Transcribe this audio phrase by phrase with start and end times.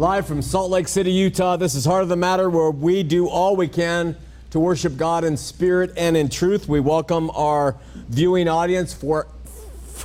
[0.00, 3.28] Live from Salt Lake City, Utah, this is Heart of the Matter, where we do
[3.28, 4.16] all we can
[4.48, 6.66] to worship God in spirit and in truth.
[6.66, 7.76] We welcome our
[8.08, 9.26] viewing audience for,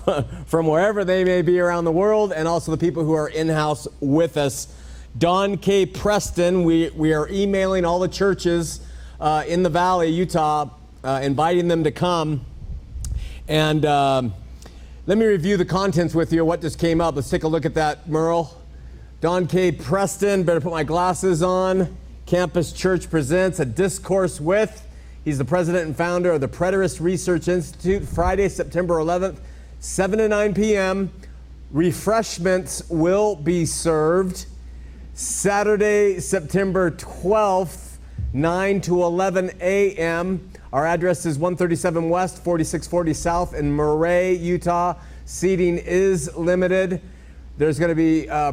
[0.48, 3.48] from wherever they may be around the world, and also the people who are in
[3.48, 4.68] house with us.
[5.18, 5.86] Don K.
[5.86, 8.82] Preston, we, we are emailing all the churches
[9.22, 10.72] uh, in the Valley, Utah,
[11.06, 12.46] uh, inviting them to come.
[13.48, 14.34] And um,
[15.08, 17.16] let me review the contents with you, what just came up.
[17.16, 18.62] Let's take a look at that, Merle.
[19.26, 19.72] Don K.
[19.72, 21.98] Preston, better put my glasses on.
[22.28, 24.88] Campus Church presents a discourse with.
[25.24, 29.38] He's the president and founder of the Preterist Research Institute, Friday, September 11th,
[29.80, 31.12] 7 to 9 p.m.
[31.72, 34.46] Refreshments will be served.
[35.16, 37.98] Saturday, September 12th,
[38.32, 40.52] 9 to 11 a.m.
[40.72, 44.94] Our address is 137 West, 4640 South in Murray, Utah.
[45.26, 47.02] Seating is limited.
[47.58, 48.52] There's going to be uh,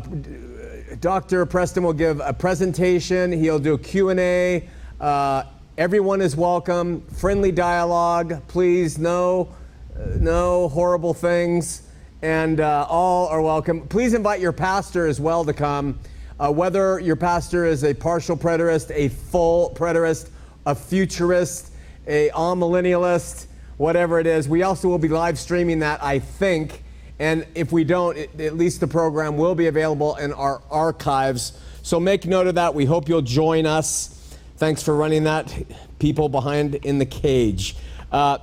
[1.00, 1.47] Dr.
[1.47, 3.32] Preston will give a presentation.
[3.32, 4.69] He'll do a Q&A.
[5.00, 5.44] Uh,
[5.78, 7.00] everyone is welcome.
[7.03, 8.98] Friendly dialogue, please.
[8.98, 9.54] No,
[9.97, 11.82] uh, no horrible things,
[12.20, 13.86] and uh, all are welcome.
[13.88, 15.98] Please invite your pastor as well to come.
[16.38, 20.28] Uh, whether your pastor is a partial preterist, a full preterist,
[20.66, 21.72] a futurist,
[22.06, 24.48] a amillennialist, whatever it is.
[24.48, 26.81] We also will be live streaming that, I think.
[27.22, 31.56] And if we don't, it, at least the program will be available in our archives.
[31.82, 32.74] So make note of that.
[32.74, 34.36] We hope you'll join us.
[34.56, 35.54] Thanks for running that,
[36.00, 37.76] people behind in the cage.
[38.10, 38.38] Uh,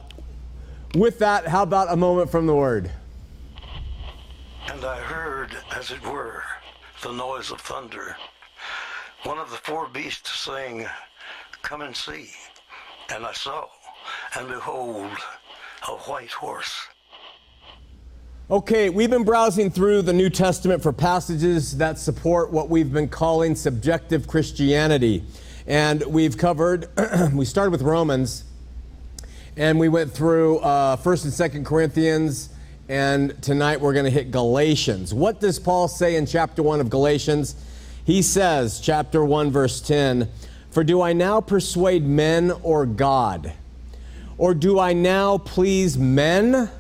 [0.96, 2.90] with that, how about a moment from the Word?
[4.72, 6.42] And I heard, as it were,
[7.04, 8.16] the noise of thunder.
[9.24, 10.88] One of the four beasts saying,
[11.64, 12.30] Come and see.
[13.14, 13.68] And I saw,
[14.38, 15.12] and behold,
[15.86, 16.88] a white horse.
[18.52, 23.08] Okay, we've been browsing through the New Testament for passages that support what we've been
[23.08, 25.24] calling subjective Christianity.
[25.68, 26.88] And we've covered,
[27.34, 28.46] we started with Romans,
[29.56, 32.50] and we went through uh, 1st and 2nd Corinthians,
[32.88, 35.14] and tonight we're going to hit Galatians.
[35.14, 37.54] What does Paul say in chapter 1 of Galatians?
[38.04, 40.28] He says, chapter 1, verse 10,
[40.72, 43.54] For do I now persuade men or God?
[44.40, 46.72] Or do I now please men?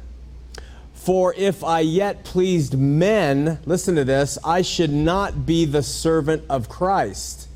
[1.00, 6.44] For if I yet pleased men, listen to this, I should not be the servant
[6.50, 7.48] of Christ.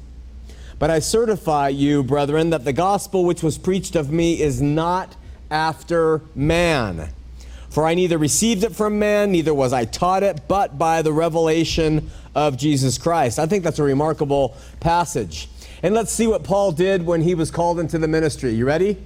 [0.80, 5.18] But I certify you, brethren, that the gospel which was preached of me is not
[5.52, 7.10] after man.
[7.70, 11.12] For I neither received it from man, neither was I taught it, but by the
[11.12, 13.40] revelation of Jesus Christ.
[13.40, 15.50] I think that's a remarkable passage.
[15.84, 18.54] And let's see what Paul did when he was called into the ministry.
[18.54, 19.04] You ready?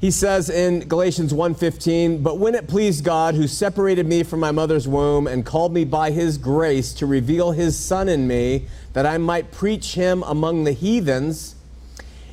[0.00, 4.52] He says in Galatians 1:15, "But when it pleased God who separated me from my
[4.52, 9.06] mother's womb and called me by his grace to reveal his son in me that
[9.06, 11.56] I might preach him among the heathens,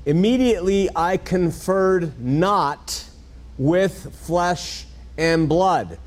[0.05, 3.05] immediately I conferred not
[3.57, 4.85] with flesh
[5.17, 5.97] and blood."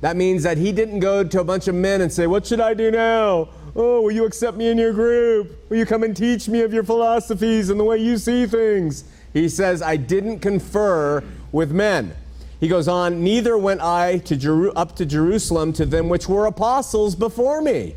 [0.00, 2.60] That means that he didn't go to a bunch of men and say, "What should
[2.60, 3.48] I do now?
[3.76, 5.58] Oh, will you accept me in your group?
[5.68, 9.04] Will you come and teach me of your philosophies and the way you see things?"
[9.32, 12.14] He says, I didn't confer with men.
[12.60, 16.46] He goes on, neither went I to Jeru- up to Jerusalem to them which were
[16.46, 17.96] apostles before me.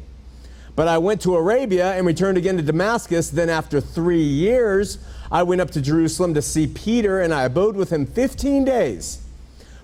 [0.76, 3.30] But I went to Arabia and returned again to Damascus.
[3.30, 4.98] Then, after three years,
[5.32, 9.22] I went up to Jerusalem to see Peter, and I abode with him 15 days.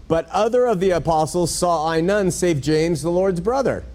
[0.07, 3.85] But other of the apostles saw I none save James, the Lord's brother.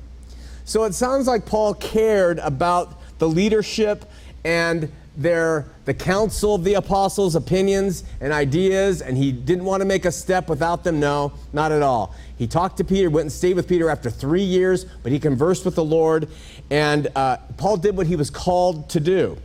[0.64, 4.04] So it sounds like Paul cared about the leadership
[4.44, 9.84] and their the council of the apostles' opinions and ideas, and he didn't want to
[9.84, 11.00] make a step without them.
[11.00, 12.14] No, not at all.
[12.36, 15.64] He talked to Peter, went and stayed with Peter after three years, but he conversed
[15.64, 16.28] with the Lord,
[16.70, 19.38] and uh, Paul did what he was called to do.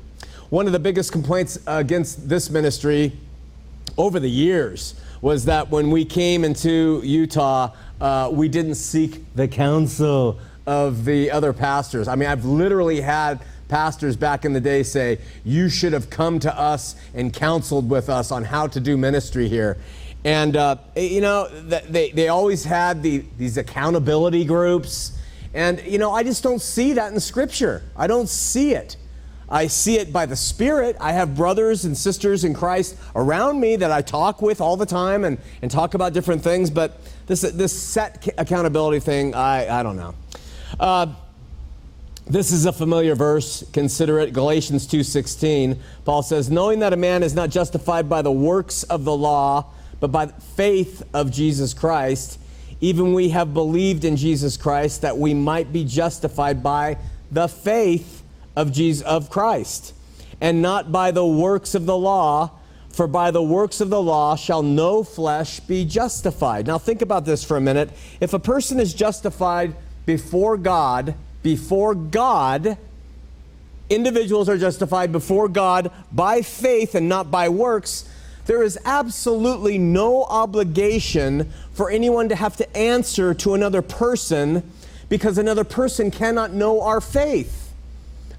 [0.50, 3.14] One of the biggest complaints against this ministry
[3.98, 7.72] over the years was that when we came into Utah,
[8.02, 12.08] uh, we didn't seek the counsel of the other pastors.
[12.08, 13.40] I mean, I've literally had
[13.72, 18.10] pastors back in the day say, You should have come to us and counseled with
[18.10, 19.78] us on how to do ministry here.
[20.24, 25.18] And, uh, you know, they, they always had the, these accountability groups.
[25.54, 27.82] And, you know, I just don't see that in Scripture.
[27.96, 28.98] I don't see it.
[29.50, 30.96] I see it by the Spirit.
[31.00, 34.86] I have brothers and sisters in Christ around me that I talk with all the
[34.86, 36.70] time and, and talk about different things.
[36.70, 40.14] But this, this set accountability thing, I, I don't know.
[40.80, 41.08] Uh,
[42.32, 43.64] this is a familiar verse.
[43.74, 45.78] Consider it Galatians 2:16.
[46.06, 49.66] Paul says, "Knowing that a man is not justified by the works of the law,
[50.00, 52.38] but by faith of Jesus Christ,
[52.80, 56.98] even we have believed in Jesus Christ that we might be justified by
[57.32, 58.24] the faith
[58.56, 59.94] of Jesus of Christ,
[60.40, 62.52] and not by the works of the law."
[62.90, 66.68] For by the works of the law shall no flesh be justified.
[66.68, 67.90] Now, think about this for a minute.
[68.20, 69.76] If a person is justified
[70.06, 71.14] before God
[71.44, 72.78] before God.
[73.90, 78.08] Individuals are justified before God by faith and not by works.
[78.46, 84.70] There is absolutely no obligation for anyone to have to answer to another person
[85.10, 87.74] because another person cannot know our faith.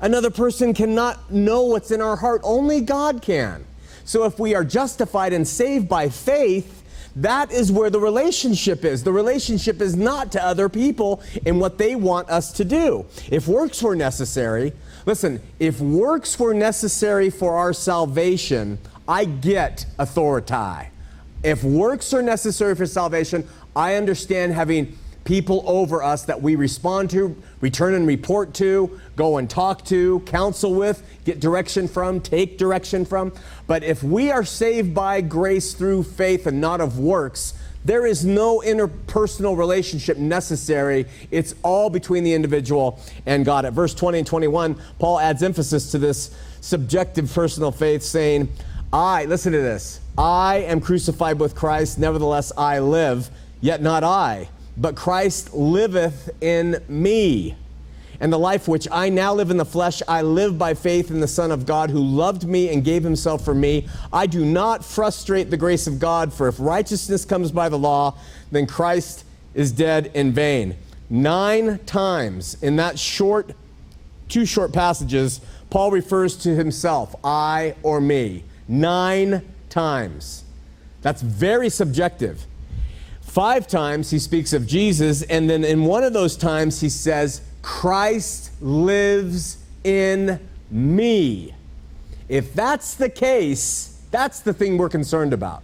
[0.01, 2.41] Another person cannot know what's in our heart.
[2.43, 3.65] Only God can.
[4.05, 6.82] So if we are justified and saved by faith,
[7.17, 9.05] that is where the relationship is.
[9.05, 13.07] The relationship is not to other people and what they want us to do.
[13.31, 14.73] If works were necessary,
[15.05, 20.89] listen, if works were necessary for our salvation, I get authority.
[21.43, 27.11] If works are necessary for salvation, I understand having people over us that we respond
[27.11, 32.59] to, return and report to, go and talk to, counsel with, get direction from, take
[32.59, 33.33] direction from.
[33.67, 37.55] But if we are saved by grace through faith and not of works,
[37.85, 41.07] there is no interpersonal relationship necessary.
[41.31, 43.65] It's all between the individual and God.
[43.65, 46.31] At verse 20 and 21, Paul adds emphasis to this
[46.61, 48.49] subjective personal faith, saying,
[48.93, 53.31] I, listen to this, I am crucified with Christ, nevertheless I live,
[53.61, 57.57] yet not I but Christ liveth in me.
[58.21, 61.19] And the life which I now live in the flesh, I live by faith in
[61.19, 63.89] the Son of God who loved me and gave himself for me.
[64.13, 68.17] I do not frustrate the grace of God, for if righteousness comes by the law,
[68.53, 70.77] then Christ is dead in vain.
[71.11, 73.55] Nine times in that short,
[74.29, 78.45] two short passages, Paul refers to himself, I or me.
[78.69, 80.45] Nine times.
[81.03, 82.47] That's very subjective.
[83.33, 87.41] Five times he speaks of Jesus, and then in one of those times he says,
[87.63, 90.39] Christ lives in
[90.71, 91.55] me.
[92.29, 95.63] If that's the case, that's the thing we're concerned about.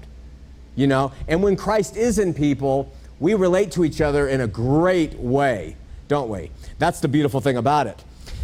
[0.77, 4.47] You know, and when Christ is in people, we relate to each other in a
[4.47, 5.77] great way,
[6.09, 6.51] don't we?
[6.79, 8.03] That's the beautiful thing about it.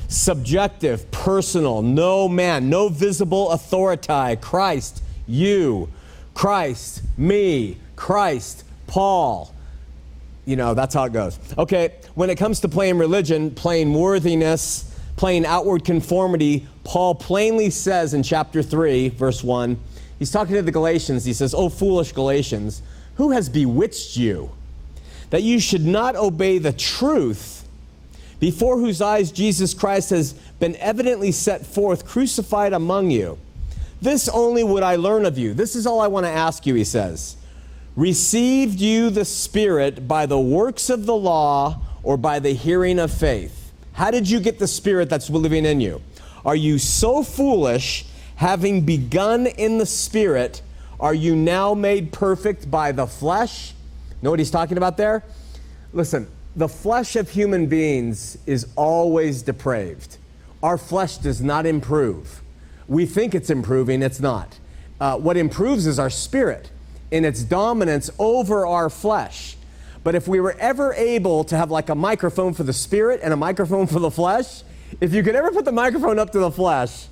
[0.08, 4.36] Subjective, personal, no man, no visible authority.
[4.42, 5.88] Christ, you,
[6.34, 9.54] Christ, me, Christ, Paul.
[10.46, 11.38] You know, that's how it goes.
[11.56, 18.14] Okay, when it comes to playing religion, playing worthiness, playing outward conformity, Paul plainly says
[18.14, 19.78] in chapter 3, verse 1,
[20.18, 21.24] he's talking to the Galatians.
[21.24, 22.82] He says, Oh, foolish Galatians,
[23.16, 24.50] who has bewitched you
[25.30, 27.66] that you should not obey the truth,
[28.38, 33.38] before whose eyes Jesus Christ has been evidently set forth, crucified among you?
[34.02, 35.54] This only would I learn of you.
[35.54, 37.36] This is all I want to ask you, he says.
[37.96, 43.12] Received you the Spirit by the works of the law or by the hearing of
[43.12, 43.72] faith?
[43.92, 46.02] How did you get the Spirit that's living in you?
[46.44, 48.04] Are you so foolish,
[48.36, 50.60] having begun in the Spirit,
[50.98, 53.74] are you now made perfect by the flesh?
[54.22, 55.22] Know what he's talking about there?
[55.92, 60.18] Listen, the flesh of human beings is always depraved.
[60.62, 62.42] Our flesh does not improve.
[62.88, 64.58] We think it's improving, it's not.
[65.00, 66.70] Uh, what improves is our spirit
[67.14, 69.56] in its dominance over our flesh.
[70.02, 73.32] But if we were ever able to have like a microphone for the spirit and
[73.32, 74.64] a microphone for the flesh,
[75.00, 77.06] if you could ever put the microphone up to the flesh,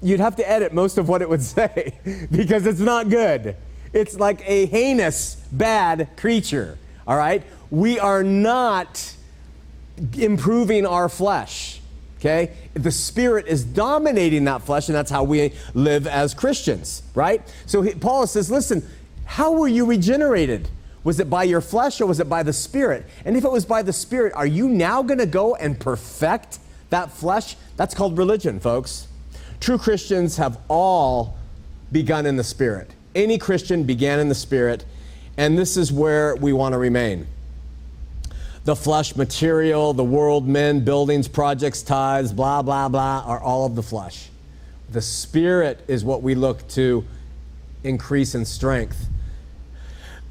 [0.00, 1.94] you'd have to edit most of what it would say
[2.32, 3.54] because it's not good.
[3.92, 7.42] It's like a heinous, bad creature, all right?
[7.70, 9.14] We are not
[10.16, 11.82] improving our flesh.
[12.18, 12.52] Okay?
[12.72, 17.42] The spirit is dominating that flesh, and that's how we live as Christians, right?
[17.66, 18.82] So he, Paul says, listen,
[19.24, 20.68] how were you regenerated?
[21.02, 23.06] Was it by your flesh or was it by the spirit?
[23.24, 26.58] And if it was by the spirit, are you now going to go and perfect
[26.90, 27.56] that flesh?
[27.76, 29.08] That's called religion, folks.
[29.60, 31.36] True Christians have all
[31.92, 32.90] begun in the spirit.
[33.14, 34.84] Any Christian began in the spirit,
[35.36, 37.26] and this is where we want to remain
[38.64, 43.74] the flesh material, the world, men, buildings, projects, tithes, blah, blah, blah, are all of
[43.74, 44.30] the flesh.
[44.90, 47.04] The spirit is what we look to
[47.82, 49.06] increase in strength.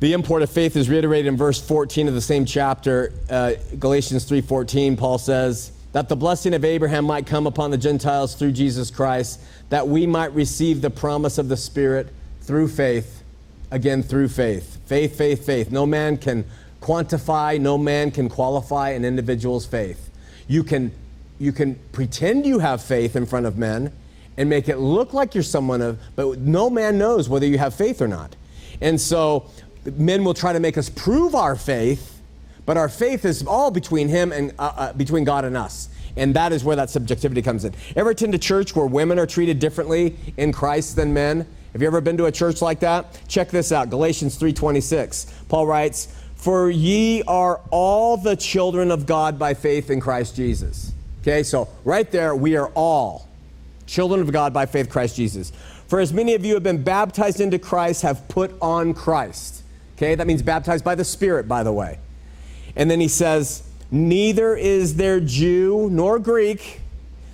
[0.03, 4.25] The import of faith is reiterated in verse 14 of the same chapter, uh, Galatians
[4.25, 4.97] 3:14.
[4.97, 9.39] Paul says that the blessing of Abraham might come upon the Gentiles through Jesus Christ,
[9.69, 12.09] that we might receive the promise of the Spirit
[12.41, 13.23] through faith.
[13.71, 14.77] Again, through faith.
[14.87, 15.71] Faith, faith, faith.
[15.71, 16.43] No man can
[16.81, 20.09] quantify, no man can qualify an individual's faith.
[20.49, 20.91] You can,
[21.39, 23.93] you can pretend you have faith in front of men
[24.35, 27.73] and make it look like you're someone of, but no man knows whether you have
[27.73, 28.35] faith or not.
[28.81, 29.49] And so
[29.85, 32.21] men will try to make us prove our faith,
[32.65, 35.89] but our faith is all between him and uh, uh, between God and us.
[36.15, 37.73] And that is where that subjectivity comes in.
[37.95, 41.47] Ever attend a church where women are treated differently in Christ than men?
[41.71, 43.19] Have you ever been to a church like that?
[43.27, 43.89] Check this out.
[43.89, 45.47] Galatians 3:26.
[45.49, 46.07] Paul writes,
[46.43, 50.91] for ye are all the children of God by faith in Christ Jesus.
[51.21, 53.29] Okay, so right there, we are all
[53.87, 55.53] children of God by faith Christ Jesus.
[55.87, 59.62] For as many of you have been baptized into Christ, have put on Christ.
[59.97, 61.99] Okay, that means baptized by the Spirit, by the way.
[62.75, 66.81] And then he says, Neither is there Jew nor Greek,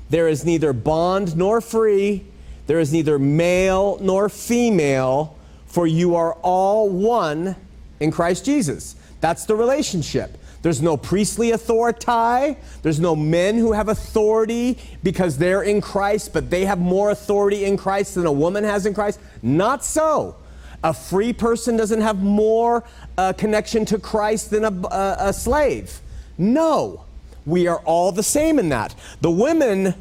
[0.09, 2.25] there is neither bond nor free,
[2.67, 5.37] there is neither male nor female,
[5.67, 7.55] for you are all one
[7.99, 8.95] in Christ Jesus.
[9.21, 10.37] That's the relationship.
[10.61, 12.57] There's no priestly authority.
[12.81, 17.63] There's no men who have authority because they're in Christ, but they have more authority
[17.63, 19.19] in Christ than a woman has in Christ.
[19.41, 20.35] Not so.
[20.83, 22.83] A free person doesn't have more
[23.17, 25.99] uh, connection to Christ than a, a, a slave.
[26.37, 27.05] No.
[27.45, 28.95] We are all the same in that.
[29.21, 29.95] The women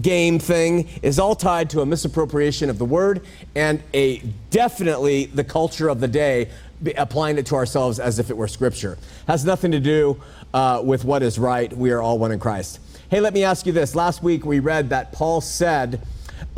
[0.00, 3.22] game thing is all tied to a misappropriation of the word
[3.54, 4.18] and a
[4.50, 6.48] definitely the culture of the day
[6.96, 8.98] applying it to ourselves as if it were scripture.
[9.26, 10.20] Has nothing to do
[10.54, 11.72] uh, with what is right.
[11.76, 12.80] We are all one in Christ.
[13.10, 13.94] Hey, let me ask you this.
[13.94, 16.00] Last week we read that Paul said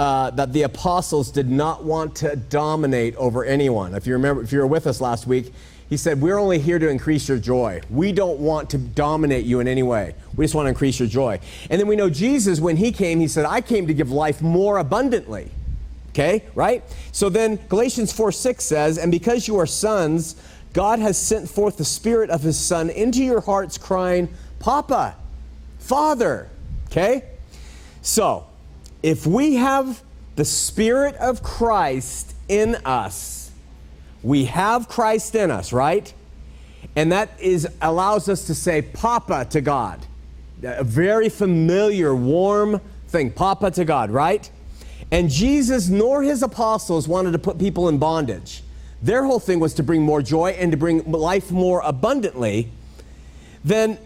[0.02, 3.94] uh, that the apostles did not want to dominate over anyone.
[3.94, 5.52] If you remember, if you were with us last week,
[5.88, 7.82] he said, We're only here to increase your joy.
[7.88, 10.16] We don't want to dominate you in any way.
[10.34, 11.38] We just want to increase your joy.
[11.70, 14.42] And then we know Jesus, when he came, he said, I came to give life
[14.42, 15.52] more abundantly.
[16.08, 16.82] Okay, right?
[17.12, 20.34] So then Galatians 4 6 says, And because you are sons,
[20.72, 25.14] God has sent forth the Spirit of His Son into your hearts, crying, Papa,
[25.78, 26.48] Father.
[26.88, 27.22] Okay?
[28.00, 28.46] So,
[29.02, 30.02] if we have
[30.36, 33.50] the Spirit of Christ in us,
[34.22, 36.12] we have Christ in us, right?
[36.94, 40.04] And that is allows us to say Papa to God.
[40.62, 43.30] A very familiar, warm thing.
[43.32, 44.48] Papa to God, right?
[45.10, 48.62] And Jesus nor his apostles wanted to put people in bondage.
[49.02, 52.70] Their whole thing was to bring more joy and to bring life more abundantly.
[53.64, 53.98] Then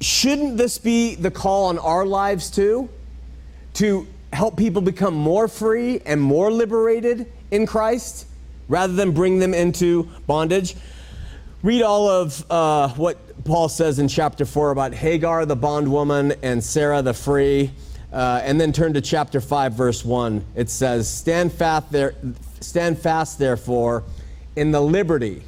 [0.00, 2.88] shouldn't this be the call on our lives too?
[3.74, 8.26] To help people become more free and more liberated in Christ
[8.68, 10.76] rather than bring them into bondage?
[11.62, 16.62] Read all of uh, what Paul says in chapter 4 about Hagar, the bondwoman, and
[16.62, 17.70] Sarah, the free.
[18.12, 20.44] Uh, and then turn to chapter 5, verse 1.
[20.56, 22.14] It says, Stand fast, there,
[22.60, 24.04] stand fast therefore,
[24.56, 25.42] in the liberty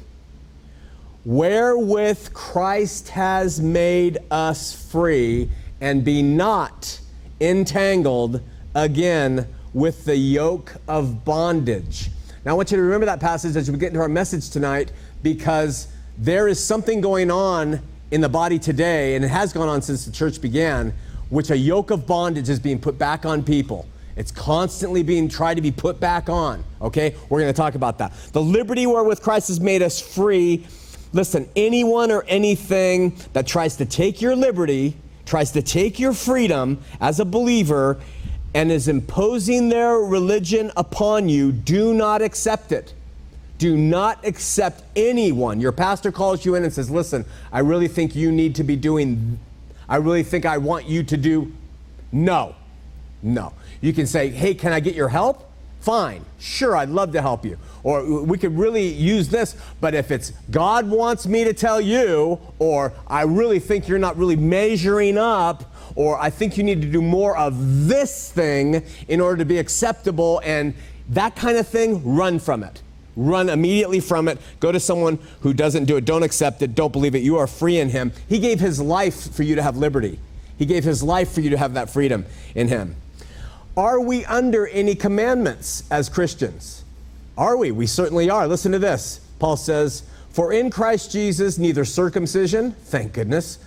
[1.25, 5.49] wherewith Christ has made us free,
[5.79, 6.99] and be not
[7.39, 8.41] entangled
[8.75, 12.09] again with the yoke of bondage.
[12.45, 14.91] Now, I want you to remember that passage as we get into our message tonight
[15.21, 15.87] because
[16.17, 20.05] there is something going on in the body today, and it has gone on since
[20.05, 20.93] the church began,
[21.29, 23.87] which a yoke of bondage is being put back on people.
[24.15, 26.63] It's constantly being tried to be put back on.
[26.81, 27.15] Okay?
[27.29, 28.13] We're to talk about that.
[28.33, 30.67] The liberty wherewith Christ has made us free.
[31.13, 36.79] Listen, anyone or anything that tries to take your liberty, tries to take your freedom
[37.01, 37.99] as a believer,
[38.53, 42.93] and is imposing their religion upon you, do not accept it.
[43.57, 45.59] Do not accept anyone.
[45.59, 48.75] Your pastor calls you in and says, Listen, I really think you need to be
[48.75, 49.39] doing
[49.87, 51.51] I really think I want you to do.
[52.11, 52.55] No,
[53.21, 53.53] no.
[53.81, 55.49] You can say, hey, can I get your help?
[55.81, 57.57] Fine, sure, I'd love to help you.
[57.83, 62.39] Or we could really use this, but if it's God wants me to tell you,
[62.59, 66.89] or I really think you're not really measuring up, or I think you need to
[66.89, 70.73] do more of this thing in order to be acceptable, and
[71.09, 72.81] that kind of thing, run from it.
[73.15, 74.39] Run immediately from it.
[74.59, 76.05] Go to someone who doesn't do it.
[76.05, 76.73] Don't accept it.
[76.73, 77.21] Don't believe it.
[77.21, 78.11] You are free in Him.
[78.27, 80.19] He gave His life for you to have liberty.
[80.57, 82.25] He gave His life for you to have that freedom
[82.55, 82.95] in Him.
[83.77, 86.82] Are we under any commandments as Christians?
[87.37, 87.71] Are we?
[87.71, 88.47] We certainly are.
[88.47, 89.19] Listen to this.
[89.39, 93.59] Paul says, For in Christ Jesus, neither circumcision, thank goodness.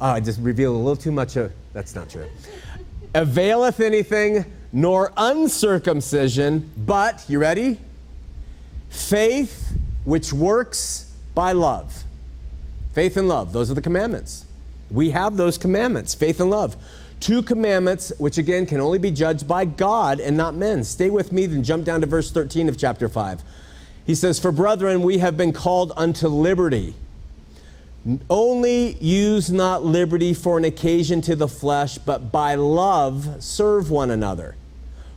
[0.00, 2.28] Oh, I just revealed a little too much of, that's not true.
[3.14, 7.78] Availeth anything, nor uncircumcision, but, you ready?
[8.88, 12.04] Faith which works by love.
[12.92, 14.46] Faith and love, those are the commandments.
[14.90, 16.76] We have those commandments, faith and love.
[17.20, 20.82] Two commandments, which again can only be judged by God and not men.
[20.84, 23.42] Stay with me, then jump down to verse 13 of chapter 5.
[24.06, 26.94] He says, For brethren, we have been called unto liberty.
[28.30, 34.10] Only use not liberty for an occasion to the flesh, but by love serve one
[34.10, 34.56] another.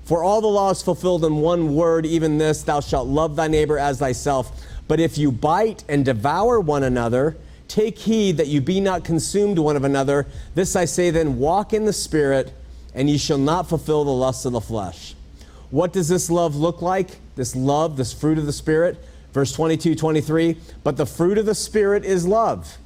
[0.03, 3.47] For all the law is fulfilled in one word, even this, thou shalt love thy
[3.47, 4.61] neighbor as thyself.
[4.89, 9.59] But if you bite and devour one another, take heed that you be not consumed
[9.59, 10.27] one of another.
[10.55, 12.53] This I say then, walk in the Spirit,
[12.93, 15.15] and ye shall not fulfill the lusts of the flesh.
[15.71, 17.17] What does this love look like?
[17.35, 19.03] This love, this fruit of the Spirit?
[19.33, 20.57] Verse 22, 23.
[20.83, 22.77] But the fruit of the Spirit is love.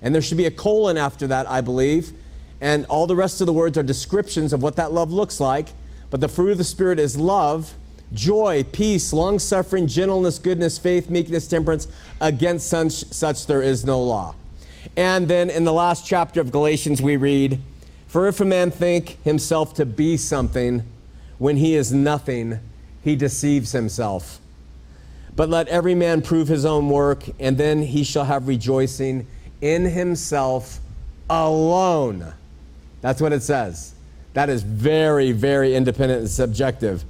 [0.00, 2.12] And there should be a colon after that, I believe.
[2.60, 5.68] And all the rest of the words are descriptions of what that love looks like.
[6.10, 7.74] But the fruit of the Spirit is love,
[8.14, 11.88] joy, peace, long suffering, gentleness, goodness, faith, meekness, temperance.
[12.20, 14.34] Against such, such there is no law.
[14.96, 17.60] And then in the last chapter of Galatians, we read,
[18.06, 20.82] For if a man think himself to be something
[21.38, 22.60] when he is nothing,
[23.02, 24.38] he deceives himself.
[25.34, 29.26] But let every man prove his own work, and then he shall have rejoicing
[29.60, 30.78] in himself
[31.30, 32.34] alone.
[33.00, 33.94] That's what it says.
[34.34, 37.04] That is very, very independent and subjective,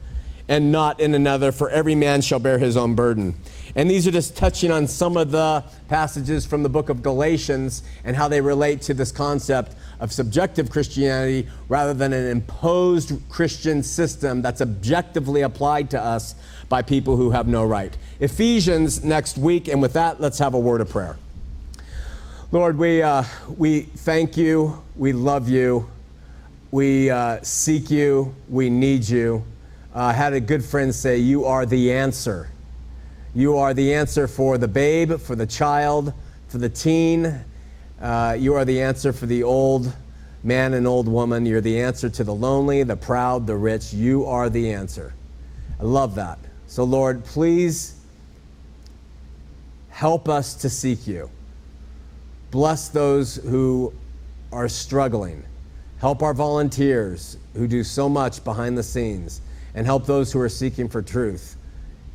[0.52, 3.34] and not in another, for every man shall bear his own burden.
[3.74, 7.82] And these are just touching on some of the passages from the book of Galatians
[8.04, 13.82] and how they relate to this concept of subjective Christianity rather than an imposed Christian
[13.82, 16.34] system that's objectively applied to us
[16.68, 17.96] by people who have no right.
[18.20, 21.16] Ephesians next week, and with that, let's have a word of prayer.
[22.50, 23.24] Lord, we, uh,
[23.56, 25.88] we thank you, we love you,
[26.70, 29.46] we uh, seek you, we need you.
[29.94, 32.48] Uh, had a good friend say, You are the answer.
[33.34, 36.12] You are the answer for the babe, for the child,
[36.48, 37.44] for the teen.
[38.00, 39.92] Uh, you are the answer for the old
[40.42, 41.46] man and old woman.
[41.46, 43.92] You're the answer to the lonely, the proud, the rich.
[43.92, 45.14] You are the answer.
[45.78, 46.38] I love that.
[46.66, 48.00] So, Lord, please
[49.90, 51.30] help us to seek you.
[52.50, 53.92] Bless those who
[54.52, 55.42] are struggling.
[56.00, 59.40] Help our volunteers who do so much behind the scenes,
[59.74, 61.56] and help those who are seeking for truth.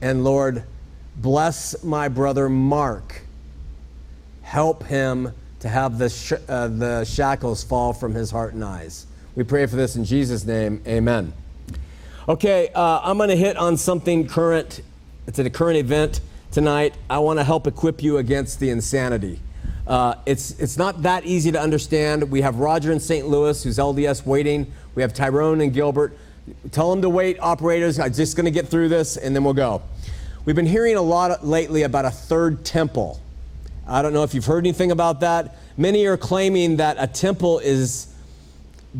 [0.01, 0.63] And Lord,
[1.15, 3.21] bless my brother Mark.
[4.41, 9.07] Help him to have the, sh- uh, the shackles fall from his heart and eyes.
[9.35, 10.81] We pray for this in Jesus' name.
[10.87, 11.33] Amen.
[12.29, 14.81] Okay, uh, I'm going to hit on something current.
[15.27, 16.95] It's a current event tonight.
[17.09, 19.39] I want to help equip you against the insanity.
[19.87, 22.29] Uh, it's, it's not that easy to understand.
[22.29, 23.27] We have Roger in St.
[23.27, 24.71] Louis, who's LDS waiting.
[24.95, 26.17] We have Tyrone and Gilbert.
[26.71, 27.99] Tell them to wait, operators.
[27.99, 29.81] I'm just going to get through this, and then we'll go.
[30.45, 33.19] We've been hearing a lot lately about a third temple.
[33.86, 35.57] I don't know if you've heard anything about that.
[35.77, 38.13] Many are claiming that a temple is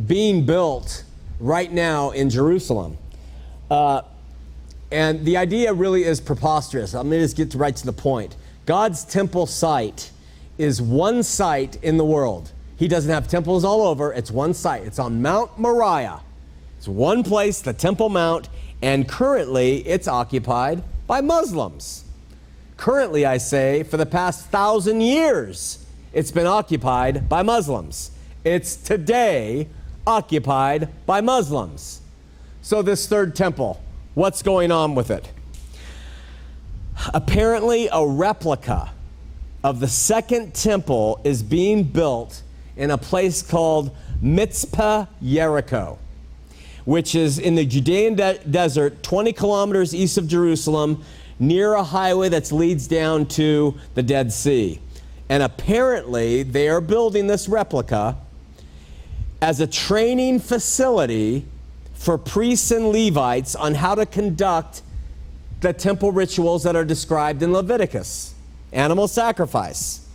[0.06, 1.04] being built
[1.40, 2.98] right now in Jerusalem.
[3.70, 4.02] Uh,
[4.92, 6.94] and the idea really is preposterous.
[6.94, 8.36] I'm going to just get right to the point.
[8.66, 10.12] God's temple site
[10.58, 12.52] is one site in the world.
[12.78, 14.84] He doesn't have temples all over, it's one site.
[14.84, 16.22] It's on Mount Moriah.
[16.78, 18.50] It's one place, the Temple Mount,
[18.82, 22.04] and currently it's occupied by Muslims.
[22.78, 28.12] Currently, I say, for the past thousand years, it's been occupied by Muslims.
[28.44, 29.68] It's today
[30.06, 32.02] occupied by Muslims.
[32.62, 33.82] So, this third temple,
[34.14, 35.32] what's going on with it?
[37.14, 38.92] Apparently, a replica
[39.64, 42.44] of the second temple is being built
[42.76, 45.98] in a place called Mitzpah Jericho,
[46.88, 51.04] which is in the Judean de- desert, 20 kilometers east of Jerusalem,
[51.38, 54.80] near a highway that leads down to the Dead Sea.
[55.28, 58.16] And apparently, they are building this replica
[59.42, 61.46] as a training facility
[61.94, 64.82] for priests and Levites on how to conduct
[65.60, 68.34] the temple rituals that are described in Leviticus
[68.72, 70.08] animal sacrifice.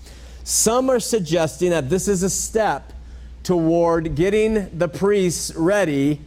[0.42, 2.94] Some are suggesting that this is a step
[3.42, 6.22] toward getting the priests ready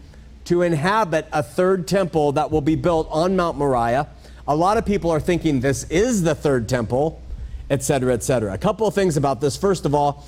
[0.46, 4.08] to inhabit a third temple that will be built on Mount Moriah.
[4.48, 7.22] A lot of people are thinking this is the third temple,
[7.70, 8.54] etc., etc.
[8.54, 9.58] A couple of things about this.
[9.58, 10.26] First of all,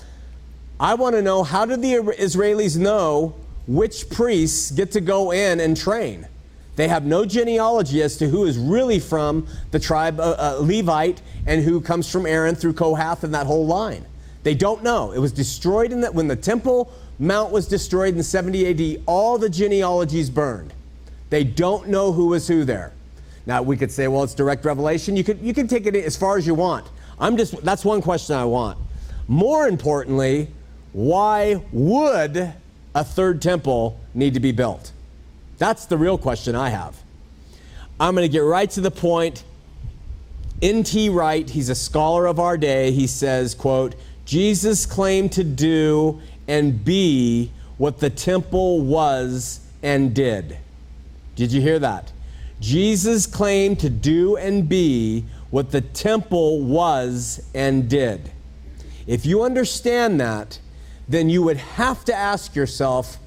[0.80, 3.36] I want to know how did the Israelis know
[3.68, 6.28] which priests get to go in and train?
[6.76, 11.22] They have no genealogy as to who is really from the tribe uh, uh, Levite
[11.48, 14.06] and who comes from Aaron through Kohath and that whole line.
[14.44, 15.12] They don't know.
[15.12, 19.38] It was destroyed in that when the Temple Mount was destroyed in 70 AD, all
[19.38, 20.74] the genealogies burned.
[21.30, 22.94] They don't know who was who there.
[23.46, 25.16] Now we could say, well, it's direct revelation.
[25.16, 26.88] You could you can take it as far as you want.
[27.20, 28.78] I'm just that's one question I want.
[29.28, 30.50] More importantly,
[30.94, 32.54] why would
[32.94, 34.92] a third temple need to be built?
[35.58, 36.96] That's the real question I have.
[38.00, 39.44] I'm going to get right to the point.
[40.62, 41.10] N.T.
[41.10, 46.84] Wright, he's a scholar of our day, he says, quote, Jesus claimed to do and
[46.84, 50.58] be what the temple was and did.
[51.36, 52.12] Did you hear that?
[52.60, 58.32] Jesus claimed to do and be what the temple was and did.
[59.06, 60.60] If you understand that,
[61.08, 63.18] then you would have to ask yourself,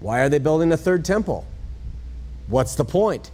[0.00, 1.46] why are they building a third temple?
[2.46, 3.30] What's the point?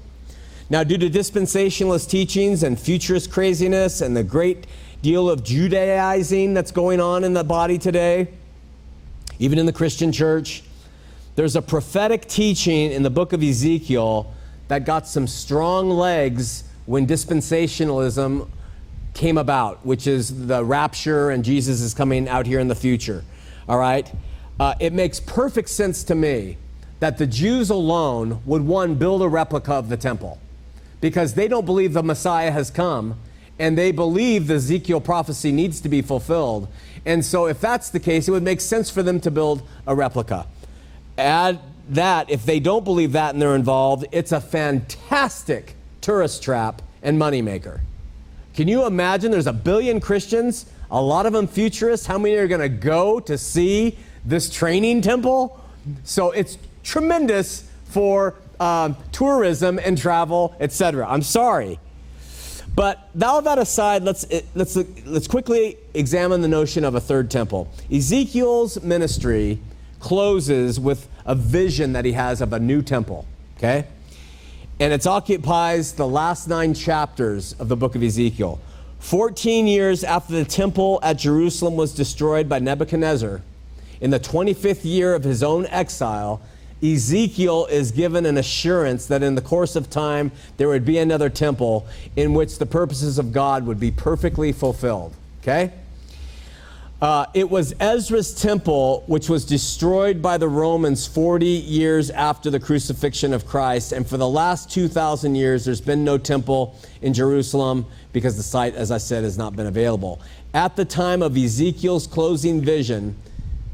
[0.71, 4.69] Now, due to dispensationalist teachings and futurist craziness and the great
[5.03, 8.29] deal of Judaizing that's going on in the body today,
[9.41, 10.63] even in the Christian church,
[11.35, 14.33] there's a prophetic teaching in the book of Ezekiel
[14.69, 18.47] that got some strong legs when dispensationalism
[19.15, 23.25] came about, which is the rapture and Jesus is coming out here in the future.
[23.67, 24.13] All right?
[24.61, 26.59] Uh, it makes perfect sense to me
[27.01, 30.39] that the Jews alone would, one, build a replica of the temple
[31.01, 33.19] because they don't believe the Messiah has come
[33.59, 36.69] and they believe the Ezekiel prophecy needs to be fulfilled.
[37.07, 39.95] And so, if that's the case, it would make sense for them to build a
[39.95, 40.47] replica.
[41.17, 41.61] Add
[41.91, 47.19] that, if they don't believe that and they're involved, it's a fantastic tourist trap and
[47.19, 47.81] moneymaker.
[48.55, 52.07] Can you imagine there's a billion Christians, a lot of them futurists?
[52.07, 55.61] How many are going to go to see this training temple?
[56.05, 61.07] So it's tremendous for um, tourism and travel, etc.
[61.09, 61.79] I'm sorry.
[62.75, 67.01] But all that aside, let's, eh, let's, eh, let's quickly examine the notion of a
[67.01, 67.69] third temple.
[67.93, 69.59] Ezekiel's ministry
[69.99, 73.27] closes with a vision that he has of a new temple,
[73.59, 73.87] okay?
[74.79, 78.61] And it occupies the last nine chapters of the book of Ezekiel.
[79.01, 83.43] 14 years after the temple at Jerusalem was destroyed by Nebuchadnezzar,
[84.01, 86.41] in the 25th year of his own exile,
[86.83, 91.29] Ezekiel is given an assurance that in the course of time there would be another
[91.29, 95.15] temple in which the purposes of God would be perfectly fulfilled.
[95.43, 95.73] Okay?
[97.01, 102.61] Uh, it was Ezra's temple, which was destroyed by the Romans 40 years after the
[102.61, 103.93] crucifixion of Christ.
[103.93, 108.75] And for the last 2,000 years, there's been no temple in Jerusalem because the site,
[108.75, 110.21] as I said, has not been available.
[110.53, 113.17] At the time of Ezekiel's closing vision,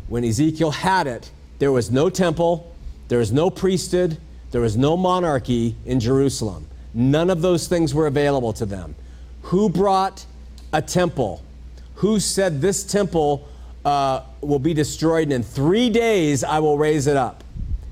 [0.06, 2.72] when Ezekiel had it, there was no temple,
[3.08, 4.18] there was no priesthood,
[4.50, 6.66] there was no monarchy in Jerusalem.
[6.94, 8.94] None of those things were available to them.
[9.42, 10.24] Who brought
[10.72, 11.42] a temple?
[11.96, 13.48] Who said this temple
[13.84, 17.44] uh, will be destroyed and in three days I will raise it up?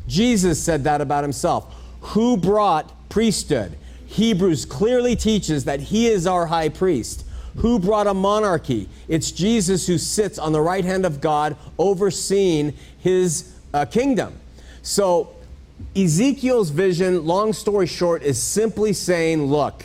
[0.07, 1.75] Jesus said that about himself.
[2.01, 3.77] Who brought priesthood?
[4.07, 7.25] Hebrews clearly teaches that he is our high priest.
[7.57, 8.89] Who brought a monarchy?
[9.09, 14.39] It's Jesus who sits on the right hand of God overseeing his uh, kingdom.
[14.85, 15.35] So,
[15.97, 19.83] Ezekiel's vision, long story short, is simply saying, look,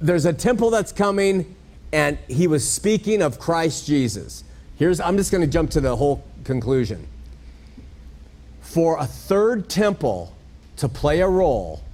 [0.00, 1.54] there's a temple that's coming,
[1.92, 4.42] and he was speaking of Christ Jesus.
[4.76, 7.06] Here's, I'm just going to jump to the whole conclusion.
[8.60, 10.34] For a third temple
[10.78, 11.84] to play a role,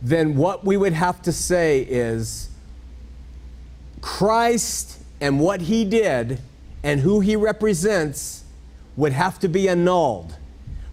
[0.00, 2.48] then what we would have to say is
[4.00, 6.40] Christ and what he did
[6.84, 8.41] and who he represents
[8.96, 10.36] would have to be annulled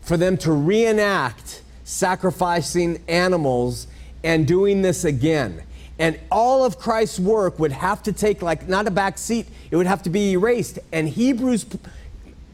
[0.02, 3.88] for them to reenact sacrificing animals
[4.24, 5.64] and doing this again.
[5.98, 9.76] And all of Christ's work would have to take, like, not a back seat, it
[9.76, 10.80] would have to be erased.
[10.92, 11.66] And Hebrews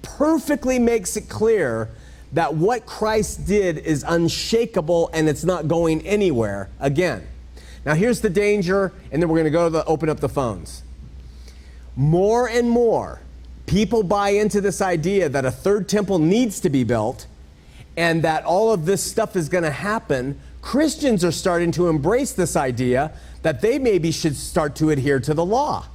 [0.02, 1.90] perfectly makes it clear
[2.34, 7.28] that what Christ did is unshakable and it's not going anywhere again.
[7.86, 10.30] Now, here's the danger, and then we're going to go to the, open up the
[10.30, 10.84] phones.
[11.96, 13.22] More and more,
[13.66, 17.28] people buy into this idea that a third temple needs to be built
[17.98, 22.34] and that all of this stuff is going to happen, Christians are starting to embrace
[22.34, 25.86] this idea that they maybe should start to adhere to the law.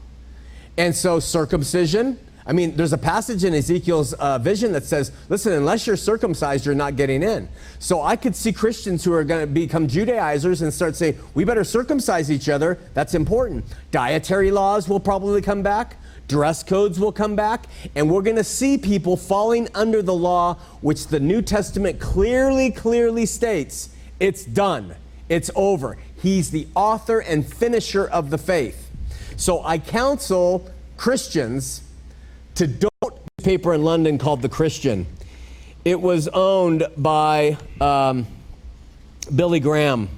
[0.79, 5.53] And so, circumcision, I mean, there's a passage in Ezekiel's uh, vision that says, listen,
[5.53, 7.49] unless you're circumcised, you're not getting in.
[7.79, 11.45] So I could see Christians who are going to become Judaizers and start saying, we
[11.45, 12.79] better circumcise each other.
[12.95, 13.65] That's important.
[13.91, 15.97] Dietary laws will probably come back.
[16.31, 17.67] Dress codes will come back,
[17.97, 22.71] and we're going to see people falling under the law, which the New Testament clearly,
[22.71, 23.91] clearly states
[24.21, 24.95] it's done,
[25.29, 25.99] it's over.
[26.23, 28.91] He's the author and finisher of the faith.
[29.37, 31.83] So I counsel Christians
[32.55, 32.93] to don't
[33.43, 35.07] paper in London called The Christian.
[35.85, 38.27] It was owned by um,
[39.35, 40.09] Billy Graham.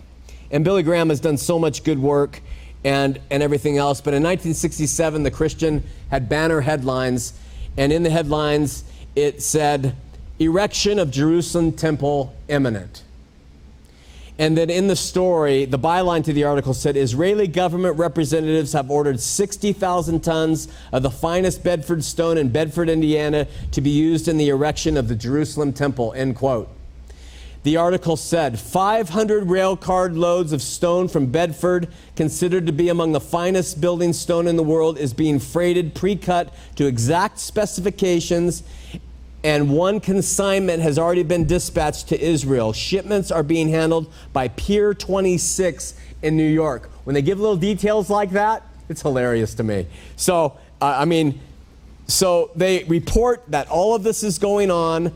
[0.51, 2.42] And Billy Graham has done so much good work
[2.85, 4.01] and, and everything else.
[4.01, 7.33] But in 1967, The Christian had banner headlines,
[7.77, 9.95] and in the headlines, it said,
[10.38, 13.03] Erection of Jerusalem Temple imminent.
[14.38, 18.90] And then in the story, the byline to the article said Israeli government representatives have
[18.90, 24.38] ordered 60,000 tons of the finest Bedford stone in Bedford, Indiana, to be used in
[24.38, 26.68] the erection of the Jerusalem temple, end quote.
[27.62, 33.12] The article said 500 rail card loads of stone from Bedford, considered to be among
[33.12, 38.64] the finest building stone in the world, is being freighted pre cut to exact specifications.
[39.44, 42.72] And one consignment has already been dispatched to Israel.
[42.72, 46.90] Shipments are being handled by Pier 26 in New York.
[47.05, 49.87] When they give little details like that, it's hilarious to me.
[50.16, 51.40] So, uh, I mean,
[52.07, 55.12] so they report that all of this is going on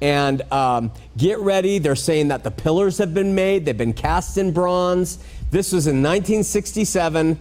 [0.00, 1.78] and um, get ready.
[1.78, 5.18] They're saying that the pillars have been made, they've been cast in bronze.
[5.50, 7.38] This was in 1967.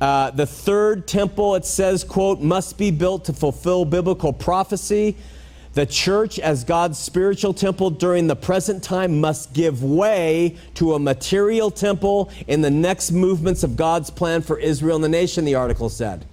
[0.00, 5.16] Uh, the third temple, it says, quote, must be built to fulfill biblical prophecy.
[5.74, 10.98] The church, as God's spiritual temple during the present time, must give way to a
[10.98, 15.54] material temple in the next movements of God's plan for Israel and the nation, the
[15.54, 16.26] article said.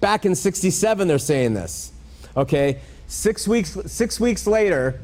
[0.00, 1.92] Back in 67, they're saying this.
[2.36, 5.00] Okay, Six weeks, six weeks later,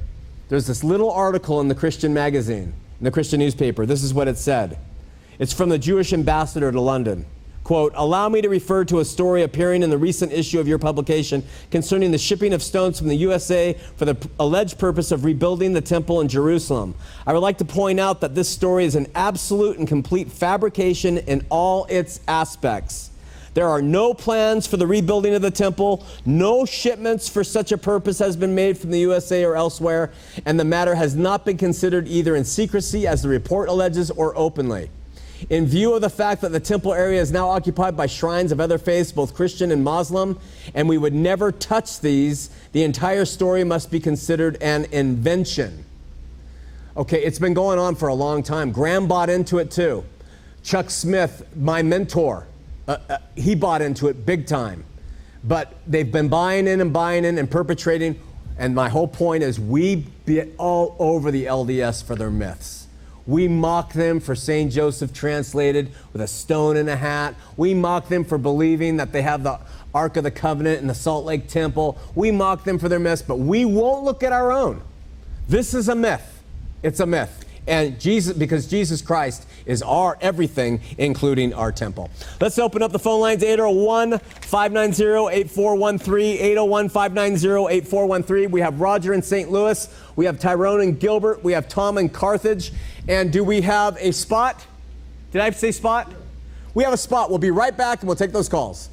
[0.48, 3.86] there's this little article in the Christian magazine, in the Christian newspaper.
[3.86, 4.78] This is what it said.
[5.38, 7.26] It's from the Jewish ambassador to London.
[7.64, 10.78] Quote, allow me to refer to a story appearing in the recent issue of your
[10.78, 15.72] publication concerning the shipping of stones from the USA for the alleged purpose of rebuilding
[15.72, 16.96] the temple in Jerusalem.
[17.24, 21.18] I would like to point out that this story is an absolute and complete fabrication
[21.18, 23.11] in all its aspects.
[23.54, 26.06] There are no plans for the rebuilding of the temple.
[26.24, 30.10] No shipments for such a purpose has been made from the USA or elsewhere,
[30.46, 34.36] and the matter has not been considered either in secrecy, as the report alleges, or
[34.36, 34.90] openly.
[35.50, 38.60] In view of the fact that the temple area is now occupied by shrines of
[38.60, 40.38] other faiths, both Christian and Muslim,
[40.74, 45.84] and we would never touch these, the entire story must be considered an invention.
[46.96, 48.70] Okay, it's been going on for a long time.
[48.70, 50.04] Graham bought into it too.
[50.62, 52.46] Chuck Smith, my mentor,
[52.88, 54.84] uh, uh, he bought into it big time.
[55.44, 58.20] But they've been buying in and buying in and perpetrating.
[58.58, 62.86] And my whole point is we bit all over the LDS for their myths.
[63.26, 64.72] We mock them for St.
[64.72, 67.34] Joseph translated with a stone in a hat.
[67.56, 69.60] We mock them for believing that they have the
[69.94, 71.98] Ark of the Covenant in the Salt Lake Temple.
[72.14, 74.82] We mock them for their myths, but we won't look at our own.
[75.48, 76.42] This is a myth.
[76.82, 77.41] It's a myth.
[77.66, 82.10] And Jesus, because Jesus Christ is our everything, including our temple.
[82.40, 86.38] Let's open up the phone lines 801 590 8413.
[86.38, 88.50] 801 590 8413.
[88.50, 89.50] We have Roger in St.
[89.50, 89.88] Louis.
[90.16, 91.44] We have Tyrone and Gilbert.
[91.44, 92.72] We have Tom in Carthage.
[93.08, 94.66] And do we have a spot?
[95.30, 96.12] Did I say spot?
[96.74, 97.30] We have a spot.
[97.30, 98.88] We'll be right back and we'll take those calls.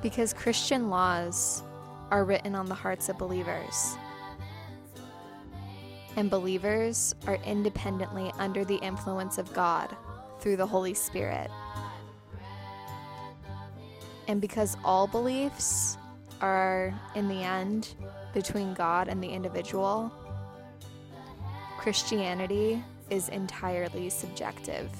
[0.00, 1.62] Because Christian laws
[2.12, 3.96] are written on the hearts of believers
[6.16, 9.94] and believers are independently under the influence of God
[10.40, 11.50] through the Holy Spirit.
[14.28, 15.98] And because all beliefs
[16.40, 17.94] are, in the end,
[18.34, 20.12] between God and the individual,
[21.78, 24.90] Christianity is entirely subjective,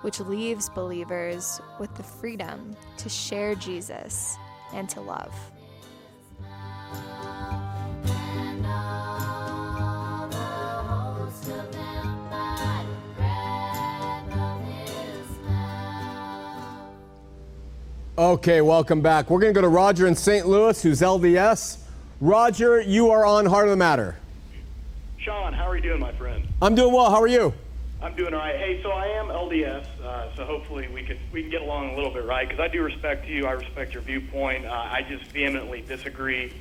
[0.00, 4.36] which leaves believers with the freedom to share Jesus
[4.72, 5.34] and to love.
[18.18, 19.30] Okay, welcome back.
[19.30, 20.46] We're going to go to Roger in St.
[20.46, 21.78] Louis, who's LDS.
[22.20, 24.16] Roger, you are on Heart of the Matter.
[25.16, 26.46] Sean, how are you doing, my friend?
[26.60, 27.10] I'm doing well.
[27.10, 27.54] How are you?
[28.02, 28.56] I'm doing all right.
[28.56, 31.96] Hey, so I am LDS, uh, so hopefully we can we can get along a
[31.96, 32.46] little bit, right?
[32.46, 34.66] Because I do respect you, I respect your viewpoint.
[34.66, 36.52] Uh, I just vehemently disagree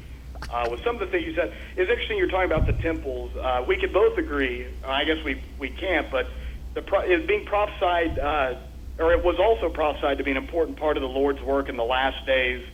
[0.53, 1.51] uh, with some of the things you said.
[1.75, 3.35] It's interesting you're talking about the temples.
[3.35, 4.67] Uh, we could both agree.
[4.85, 6.27] I guess we we can't, but
[6.75, 8.55] the pro- is being prophesied, uh,
[9.01, 11.77] or it was also prophesied to be an important part of the Lord's work in
[11.77, 12.65] the last days,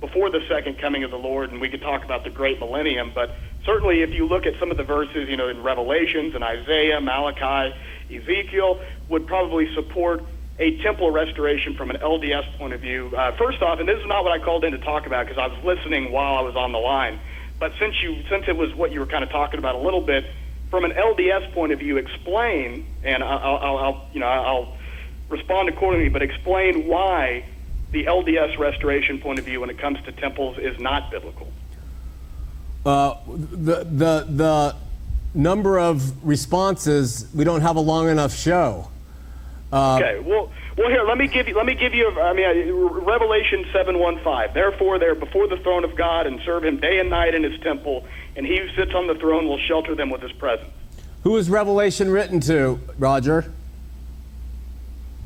[0.00, 1.50] before the second coming of the Lord.
[1.50, 4.70] And we could talk about the great millennium, but certainly if you look at some
[4.70, 7.74] of the verses, you know, in Revelations and Isaiah, Malachi,
[8.10, 10.24] Ezekiel, would probably support
[10.58, 13.14] a temple restoration from an LDS point of view.
[13.16, 15.38] Uh, first off, and this is not what I called in to talk about because
[15.38, 17.18] I was listening while I was on the line,
[17.58, 20.02] but since you since it was what you were kind of talking about a little
[20.02, 20.26] bit,
[20.70, 24.76] from an LDS point of view, explain, and I'll, I'll, I'll you know I'll
[25.30, 27.44] respond accordingly, but explain why
[27.92, 31.50] the LDS restoration point of view when it comes to temples is not biblical.
[32.84, 34.76] Uh, the the the
[35.34, 38.90] number of responses we don't have a long enough show.
[39.72, 40.18] Uh, okay.
[40.18, 42.08] Well, well, here let me give you let me give you.
[42.20, 44.54] I mean, uh, Revelation seven one five.
[44.54, 47.60] Therefore, they're before the throne of God and serve Him day and night in His
[47.60, 50.70] temple, and He who sits on the throne will shelter them with His presence.
[51.22, 53.52] Who is Revelation written to, Roger?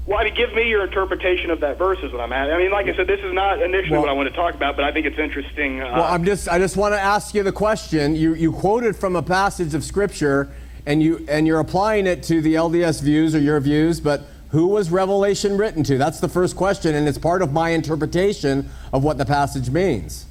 [0.06, 2.52] Well, I mean, give me your interpretation of that verse is what I'm at.
[2.52, 4.54] I mean, like I said, this is not initially well, what I want to talk
[4.54, 5.80] about, but I think it's interesting.
[5.80, 8.14] Uh, well, I'm just, I just want to ask you the question.
[8.14, 10.52] You, you quoted from a passage of Scripture,
[10.84, 14.66] and you, and you're applying it to the LDS views or your views, but who
[14.66, 15.96] was Revelation written to?
[15.96, 20.26] That's the first question, and it's part of my interpretation of what the passage means.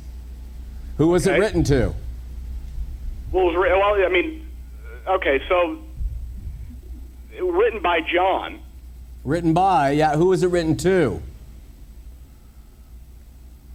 [0.98, 1.36] Who was okay.
[1.36, 1.96] it written to?
[3.32, 4.48] Well, was, well, I mean,
[5.08, 5.80] okay, so
[7.42, 8.63] written by John.
[9.24, 10.16] Written by, yeah.
[10.16, 11.22] Who was it written to?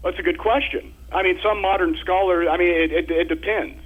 [0.04, 0.94] That's a good question.
[1.10, 2.48] I mean, some modern scholars.
[2.50, 3.80] I mean, it, it, it depends.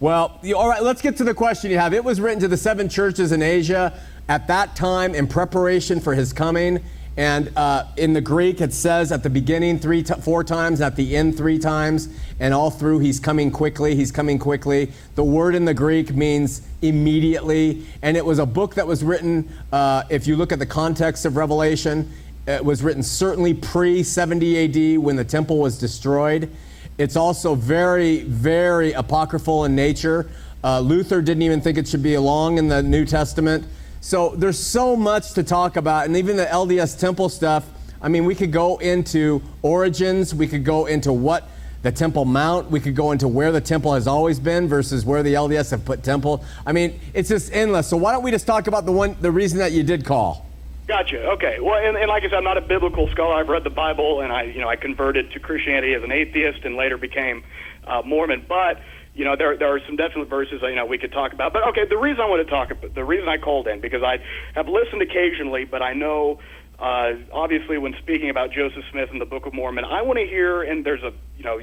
[0.00, 1.94] Well, all right, let's get to the question you have.
[1.94, 3.96] It was written to the seven churches in Asia
[4.28, 6.82] at that time in preparation for his coming.
[7.16, 10.96] And uh, in the Greek, it says at the beginning three, t- four times, at
[10.96, 12.08] the end three times,
[12.40, 14.90] and all through, he's coming quickly, he's coming quickly.
[15.14, 17.84] The word in the Greek means immediately.
[18.00, 21.26] And it was a book that was written, uh, if you look at the context
[21.26, 22.10] of Revelation,
[22.46, 26.50] it was written certainly pre 70 AD when the temple was destroyed.
[26.98, 30.30] It's also very, very apocryphal in nature.
[30.64, 33.66] Uh, Luther didn't even think it should be along in the New Testament.
[34.02, 37.64] So there's so much to talk about, and even the LDS temple stuff.
[38.02, 41.48] I mean, we could go into origins, we could go into what
[41.82, 45.22] the Temple Mount, we could go into where the temple has always been versus where
[45.22, 46.44] the LDS have put temple.
[46.66, 47.86] I mean, it's just endless.
[47.86, 50.46] So why don't we just talk about the one, the reason that you did call?
[50.88, 51.24] Gotcha.
[51.30, 51.60] Okay.
[51.60, 53.36] Well, and, and like I said, I'm not a biblical scholar.
[53.36, 56.64] I've read the Bible, and I, you know, I converted to Christianity as an atheist,
[56.64, 57.44] and later became
[57.86, 58.44] uh, Mormon.
[58.48, 58.80] But
[59.14, 61.52] you know, there there are some definite verses you know we could talk about.
[61.52, 64.02] But okay, the reason I want to talk about the reason I called in because
[64.02, 64.18] I
[64.54, 66.40] have listened occasionally, but I know
[66.78, 70.26] uh, obviously when speaking about Joseph Smith and the Book of Mormon, I want to
[70.26, 71.60] hear and there's a you know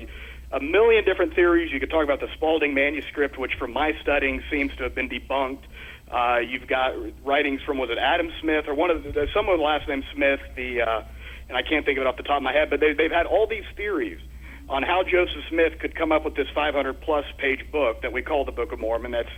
[0.51, 1.71] a million different theories.
[1.71, 5.09] You could talk about the Spalding manuscript, which from my studying seems to have been
[5.09, 5.63] debunked.
[6.11, 6.93] Uh, you've got
[7.25, 10.03] writings from was it Adam Smith or one of the, someone with the last name
[10.13, 11.01] Smith, the uh,
[11.47, 13.11] and I can't think of it off the top of my head, but they, they've
[13.11, 14.19] had all these theories
[14.69, 18.21] on how Joseph Smith could come up with this 500 plus page book that we
[18.21, 19.29] call the Book of Mormon that's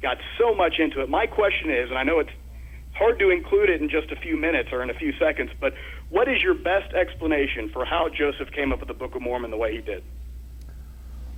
[0.00, 1.10] got so much into it.
[1.10, 2.30] My question is, and I know it's
[2.94, 5.74] hard to include it in just a few minutes or in a few seconds, but
[6.08, 9.50] what is your best explanation for how Joseph came up with the Book of Mormon
[9.50, 10.02] the way he did?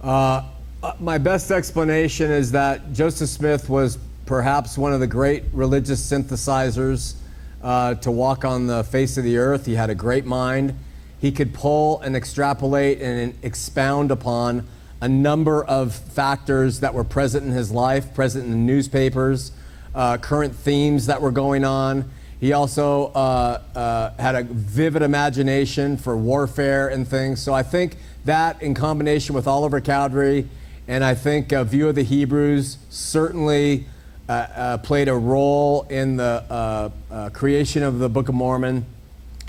[0.00, 0.44] Uh,
[0.82, 6.00] uh my best explanation is that Joseph Smith was perhaps one of the great religious
[6.00, 7.16] synthesizers
[7.62, 9.66] uh, to walk on the face of the earth.
[9.66, 10.78] He had a great mind
[11.20, 14.66] he could pull and extrapolate and expound upon
[15.00, 19.52] a number of factors that were present in his life, present in the newspapers,
[19.94, 22.10] uh, current themes that were going on.
[22.38, 27.40] He also uh, uh, had a vivid imagination for warfare and things.
[27.42, 30.48] So I think that, in combination with Oliver Cowdery,
[30.88, 33.84] and I think a View of the Hebrews certainly
[34.28, 38.86] uh, uh, played a role in the uh, creation of the Book of Mormon.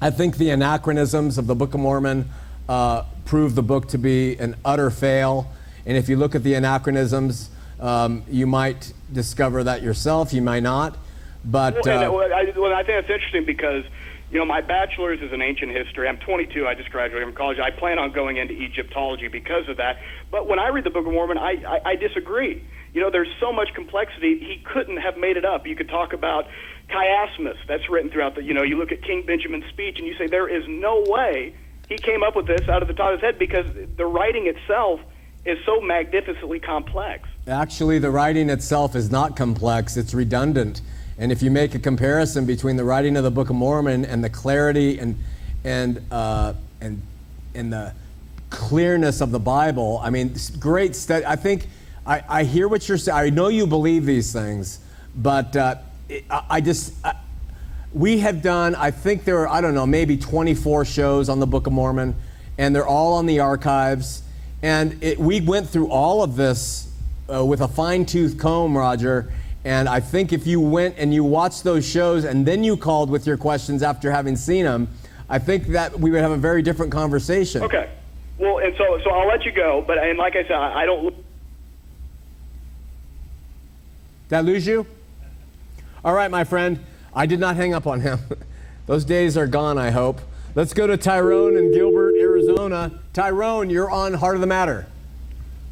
[0.03, 2.27] I think the anachronisms of the Book of Mormon
[2.67, 5.51] uh, prove the book to be an utter fail.
[5.85, 10.33] And if you look at the anachronisms, um, you might discover that yourself.
[10.33, 10.97] You might not.
[11.45, 13.83] But uh, well, I, well, I think that's interesting because
[14.31, 16.07] you know my bachelor's is in ancient history.
[16.07, 16.67] I'm 22.
[16.67, 17.59] I just graduated from college.
[17.59, 19.99] I plan on going into Egyptology because of that.
[20.31, 22.63] But when I read the Book of Mormon, I, I, I disagree.
[22.93, 24.39] You know, there's so much complexity.
[24.39, 25.65] He couldn't have made it up.
[25.65, 26.47] You could talk about
[26.91, 27.57] chiasmus.
[27.67, 28.43] That's written throughout the.
[28.43, 31.55] You know, you look at King Benjamin's speech and you say there is no way
[31.89, 33.65] he came up with this out of the top of his head because
[33.97, 35.01] the writing itself
[35.45, 37.27] is so magnificently complex.
[37.47, 39.97] Actually, the writing itself is not complex.
[39.97, 40.81] It's redundant.
[41.17, 44.23] And if you make a comparison between the writing of the Book of Mormon and
[44.23, 45.17] the clarity and
[45.63, 47.01] and uh, and
[47.53, 47.93] and the
[48.49, 49.99] clearness of the Bible.
[50.01, 51.25] I mean, great study.
[51.25, 51.67] I think
[52.05, 53.17] I, I hear what you're saying.
[53.17, 54.79] I know you believe these things,
[55.15, 55.75] but uh,
[56.29, 56.93] I, I just.
[57.05, 57.15] I,
[57.93, 61.47] we have done, I think there are, I don't know, maybe 24 shows on the
[61.47, 62.15] Book of Mormon,
[62.57, 64.23] and they're all on the archives.
[64.61, 66.89] And it, we went through all of this
[67.31, 69.31] uh, with a fine tooth comb, Roger.
[69.65, 73.09] And I think if you went and you watched those shows and then you called
[73.09, 74.87] with your questions after having seen them,
[75.29, 77.63] I think that we would have a very different conversation.
[77.63, 77.89] Okay.
[78.37, 80.85] Well, and so so I'll let you go, but and like I said, I I
[80.85, 81.15] don't.
[84.29, 84.87] Did I lose you?
[86.03, 86.79] All right, my friend.
[87.13, 88.19] I did not hang up on him.
[88.87, 90.21] Those days are gone, I hope.
[90.55, 92.91] Let's go to Tyrone in Gilbert, Arizona.
[93.13, 94.87] Tyrone, you're on Heart of the Matter.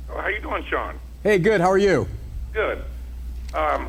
[0.09, 0.99] Oh, how you doing, Sean?
[1.23, 1.59] Hey, good.
[1.61, 2.07] How are you?
[2.53, 2.79] Good.
[3.53, 3.87] Um,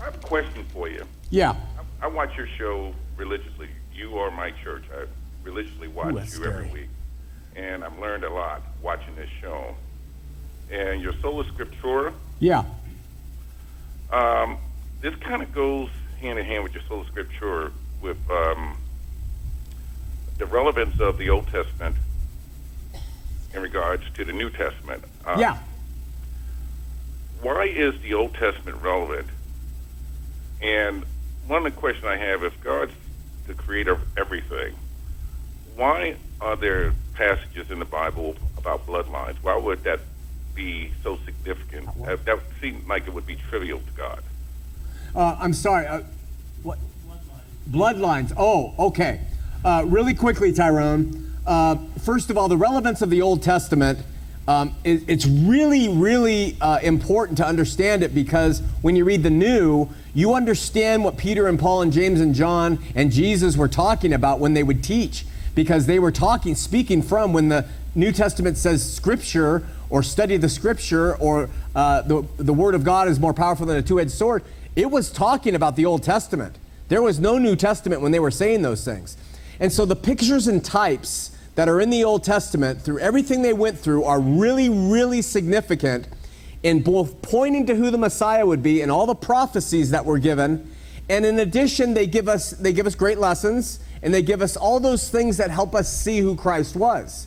[0.00, 1.04] I have a question for you.
[1.30, 1.54] Yeah.
[2.00, 3.68] I, I watch your show religiously.
[3.94, 4.84] You are my church.
[4.94, 5.06] I
[5.42, 6.88] religiously watch that's you every week,
[7.56, 9.74] and I've learned a lot watching this show.
[10.70, 12.64] And your sola scriptura, Yeah.
[14.12, 14.58] um,
[15.00, 15.90] this kind of goes
[16.20, 17.70] hand in hand with your sola scriptura
[18.02, 18.76] with um,
[20.38, 21.96] the relevance of the Old Testament
[23.54, 25.04] in regards to the New Testament.
[25.24, 25.58] Uh, Yeah.
[27.42, 29.28] why is the Old Testament relevant?
[30.60, 31.04] And
[31.46, 32.92] one of the questions I have if God's
[33.46, 34.74] the creator of everything,
[35.76, 39.36] why are there passages in the Bible about bloodlines?
[39.42, 40.00] Why would that
[40.54, 41.88] be so significant?
[42.06, 44.22] Uh, that seems like it would be trivial to God.
[45.18, 45.84] Uh, I'm sorry.
[45.84, 46.02] Uh,
[46.62, 46.78] what?
[47.68, 48.32] Bloodlines.
[48.36, 49.20] Oh, okay.
[49.64, 51.34] Uh, really quickly, Tyrone.
[51.44, 53.98] Uh, first of all, the relevance of the Old Testament.
[54.46, 59.30] Um, it, it's really, really uh, important to understand it because when you read the
[59.30, 64.12] New, you understand what Peter and Paul and James and John and Jesus were talking
[64.12, 67.66] about when they would teach because they were talking, speaking from when the
[67.96, 73.08] New Testament says Scripture or study the Scripture or uh, the, the Word of God
[73.08, 74.44] is more powerful than a two edged sword.
[74.78, 76.56] It was talking about the Old Testament.
[76.86, 79.16] There was no New Testament when they were saying those things.
[79.58, 83.52] And so the pictures and types that are in the Old Testament through everything they
[83.52, 86.06] went through are really, really significant
[86.62, 90.20] in both pointing to who the Messiah would be and all the prophecies that were
[90.20, 90.70] given.
[91.08, 94.56] And in addition, they give us they give us great lessons and they give us
[94.56, 97.26] all those things that help us see who Christ was.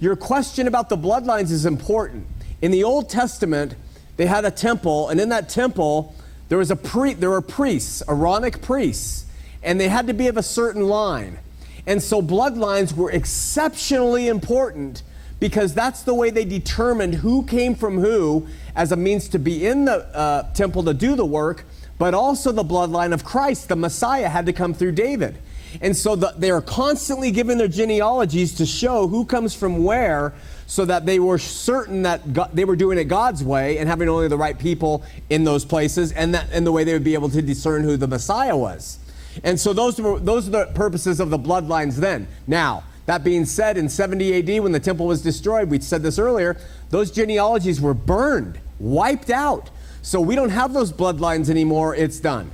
[0.00, 2.26] Your question about the bloodlines is important.
[2.62, 3.74] In the Old Testament,
[4.16, 6.14] they had a temple, and in that temple,
[6.48, 9.26] there was a pre- there were priests, Aaronic priests,
[9.62, 11.38] and they had to be of a certain line.
[11.86, 15.02] And so bloodlines were exceptionally important
[15.40, 19.66] because that's the way they determined who came from who as a means to be
[19.66, 21.64] in the uh, temple to do the work,
[21.98, 23.68] but also the bloodline of Christ.
[23.68, 25.38] The Messiah had to come through David.
[25.80, 30.34] And so the, they are constantly giving their genealogies to show who comes from where
[30.68, 34.06] so that they were certain that God, they were doing it God's way and having
[34.06, 37.30] only the right people in those places and, that, the way they would be able
[37.30, 38.98] to discern who the Messiah was.
[39.42, 42.28] And so those were those are the purposes of the bloodlines then.
[42.46, 46.18] Now, that being said, in 70 AD, when the temple was destroyed, we said this
[46.18, 46.58] earlier,
[46.90, 49.70] those genealogies were burned, wiped out.
[50.02, 51.94] So we don't have those bloodlines anymore.
[51.94, 52.50] It's done.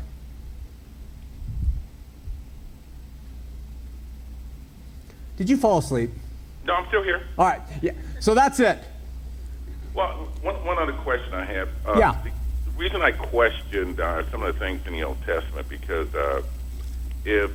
[5.36, 6.10] Did you fall asleep?
[6.64, 7.22] No, I'm still here.
[7.38, 7.60] All right.
[7.82, 7.92] Yeah.
[8.20, 8.78] So that's it.
[9.94, 11.68] Well, one, one other question I have.
[11.86, 12.16] Uh, Yeah.
[12.24, 12.30] The,
[12.76, 16.42] reason I questioned uh, some of the things in the Old Testament because uh,
[17.24, 17.52] if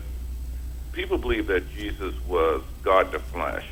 [0.94, 3.66] people believe that Jesus was God in the flesh,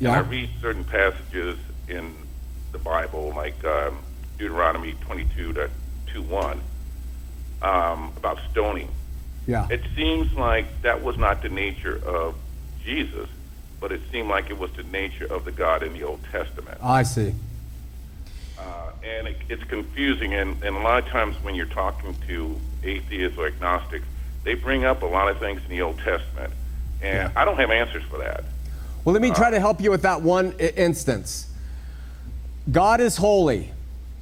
[0.00, 0.08] Yeah.
[0.08, 2.16] and I read certain passages in
[2.72, 3.98] the Bible, like um,
[4.38, 5.70] Deuteronomy 22 to
[6.12, 6.60] 2 1,
[7.62, 8.88] um, about stoning.
[9.46, 9.68] Yeah.
[9.70, 12.34] It seems like that was not the nature of
[12.84, 13.28] Jesus,
[13.80, 16.78] but it seemed like it was the nature of the God in the Old Testament.
[16.82, 17.34] I see.
[18.58, 20.34] Uh, and it, it's confusing.
[20.34, 24.04] And, and a lot of times when you're talking to atheists or agnostics,
[24.44, 26.52] they bring up a lot of things in the Old Testament.
[27.02, 28.44] And I don't have answers for that.
[29.04, 31.46] Well, let me try to help you with that one i- instance.
[32.70, 33.70] God is holy.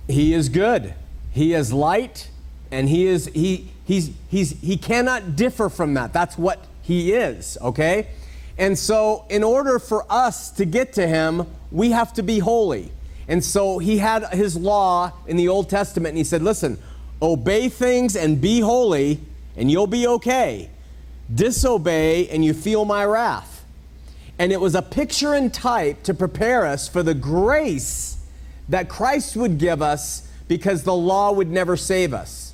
[0.07, 0.95] He is good.
[1.33, 2.29] He is light,
[2.71, 6.13] and he is he he's he's he cannot differ from that.
[6.13, 8.07] That's what he is, okay?
[8.59, 12.91] And so in order for us to get to him, we have to be holy.
[13.29, 16.79] And so he had his law in the Old Testament and he said, "Listen,
[17.21, 19.21] obey things and be holy,
[19.57, 20.71] and you'll be okay.
[21.35, 23.65] Disobey and you feel my wrath."
[24.39, 28.17] And it was a picture and type to prepare us for the grace
[28.69, 32.46] that Christ would give us because the law would never save us.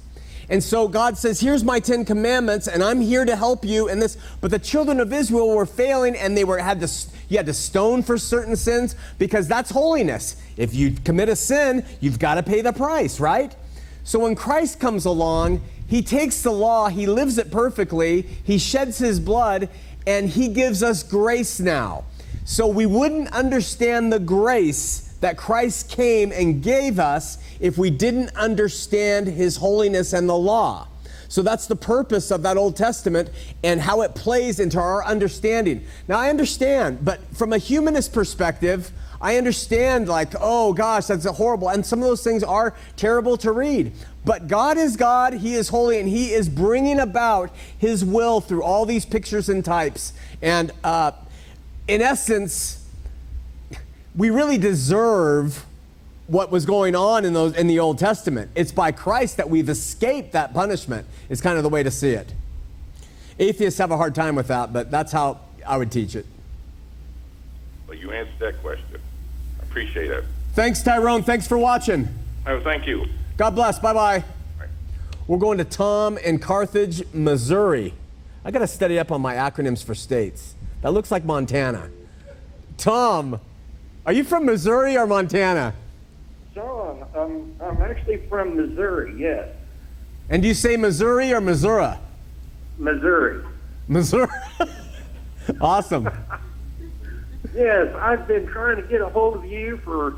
[0.53, 3.99] And so God says, Here's my Ten Commandments, and I'm here to help you in
[4.01, 4.19] this.
[4.43, 6.91] But the children of Israel were failing, and they were had to,
[7.31, 10.37] You had to stone for certain sins because that's holiness.
[10.59, 13.57] If you commit a sin, you've got to pay the price, right?
[14.05, 18.99] So when Christ comes along, he takes the law, he lives it perfectly, he sheds
[18.99, 19.71] his blood,
[20.07, 22.05] and he gives us grace now.
[22.45, 28.37] So we wouldn't understand the grace that Christ came and gave us if we didn't
[28.37, 30.89] understand his holiness and the law.
[31.29, 33.31] So that's the purpose of that Old Testament
[33.65, 35.87] and how it plays into our understanding.
[36.07, 41.71] Now, I understand, but from a humanist perspective, I understand, like, oh gosh, that's horrible.
[41.71, 43.93] And some of those things are terrible to read.
[44.25, 48.65] But God is God, He is holy, and He is bringing about His will through
[48.65, 50.13] all these pictures and types.
[50.43, 51.13] And uh,
[51.89, 52.87] in essence,
[54.15, 55.65] we really deserve
[56.27, 58.51] what was going on in those in the Old Testament.
[58.55, 61.07] It's by Christ that we've escaped that punishment.
[61.29, 62.33] Is kind of the way to see it.
[63.39, 66.27] Atheists have a hard time with that, but that's how I would teach it.
[67.89, 69.01] Well, you answered that question.
[69.61, 70.25] I appreciate it.
[70.55, 71.23] Thanks, Tyrone.
[71.23, 72.09] Thanks for watching.
[72.47, 73.07] Oh, thank you.
[73.37, 73.79] God bless.
[73.79, 73.93] Bye.
[73.93, 74.25] Bye.
[75.27, 77.95] We're going to Tom in Carthage, Missouri.
[78.45, 80.55] I got to study up on my acronyms for states.
[80.83, 81.91] That looks like Montana.
[82.77, 83.41] Tom,
[84.05, 85.75] are you from Missouri or Montana?
[86.55, 89.49] John, um, I'm actually from Missouri, yes.
[90.29, 91.95] And do you say Missouri or Missouri?
[92.77, 93.43] Missouri.
[93.89, 94.29] Missouri.
[95.61, 96.11] awesome.
[97.55, 100.17] Yes, I've been trying to get a hold of you for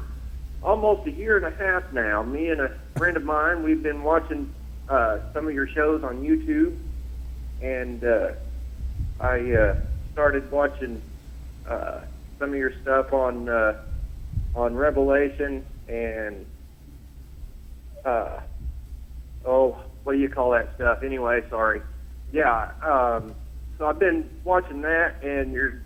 [0.63, 2.23] almost a year and a half now.
[2.23, 4.53] Me and a friend of mine, we've been watching
[4.89, 6.77] uh, some of your shows on YouTube,
[7.63, 8.33] and uh,
[9.21, 9.81] I uh,
[10.13, 11.01] started watching
[11.69, 12.01] uh,
[12.41, 13.81] some of your stuff on uh,
[14.55, 16.47] on Revelation and
[18.05, 18.41] uh,
[19.45, 21.03] oh, what do you call that stuff?
[21.03, 21.81] Anyway, sorry.
[22.33, 23.35] Yeah, um,
[23.79, 25.81] so I've been watching that and your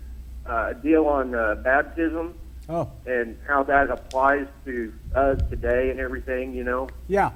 [0.45, 2.33] uh, deal on uh, baptism
[2.71, 6.87] Oh, and how that applies to us today and everything, you know.
[7.07, 7.31] yeah.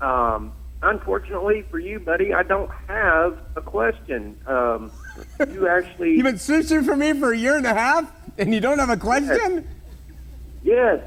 [0.00, 4.36] Um, unfortunately for you, buddy, I don't have a question.
[4.46, 4.92] Um,
[5.52, 8.60] you actually, You've been searching for me for a year and a half, and you
[8.60, 9.66] don't have a question?
[10.62, 11.00] yes,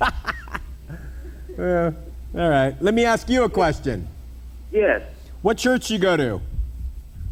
[0.00, 1.92] Yeah.
[2.36, 2.74] All right.
[2.80, 4.08] Let me ask you a question.
[4.72, 5.02] yes.
[5.42, 6.40] What church you go to?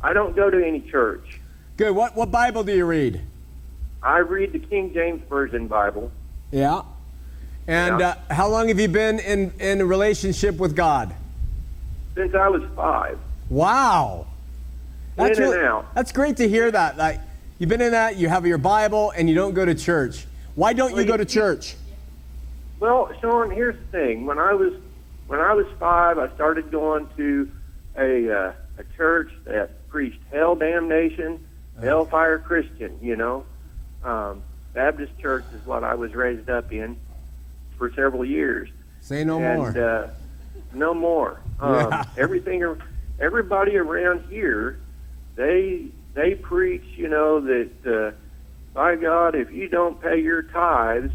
[0.02, 1.40] I don't go to any church.
[1.78, 1.92] Good.
[1.96, 3.22] What what Bible do you read?
[4.02, 6.12] I read the King James Version Bible.
[6.50, 6.82] Yeah.
[7.66, 8.16] And Yeah.
[8.28, 11.14] uh, how long have you been in in a relationship with God?
[12.14, 13.18] since I was five.
[13.48, 14.26] Wow.
[15.16, 15.94] That's In and out.
[15.94, 16.98] That's great to hear that.
[16.98, 17.18] Like
[17.58, 20.26] you've been in that, you have your Bible, and you don't go to church.
[20.54, 21.74] Why don't you go to church?
[22.82, 24.26] Well, Sean, here's the thing.
[24.26, 24.72] When I was
[25.28, 27.48] when I was five, I started going to
[27.96, 31.38] a uh, a church that preached hell damnation,
[31.80, 32.98] hellfire Christian.
[33.00, 33.44] You know,
[34.02, 34.42] um,
[34.74, 36.96] Baptist church is what I was raised up in
[37.78, 38.68] for several years.
[39.00, 39.78] Say no and more.
[39.78, 40.10] Uh,
[40.74, 41.40] no more.
[41.60, 42.04] Um, Yeah.
[42.18, 42.64] Everything,
[43.20, 44.80] everybody around here,
[45.36, 46.82] they they preach.
[46.96, 48.10] You know that uh,
[48.74, 51.12] by God, if you don't pay your tithes,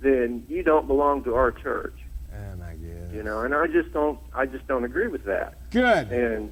[0.00, 1.96] then you don't belong to our church.
[2.32, 3.14] oh my God.
[3.14, 4.18] You know, and I just don't.
[4.34, 5.54] I just don't agree with that.
[5.70, 6.10] Good.
[6.10, 6.50] And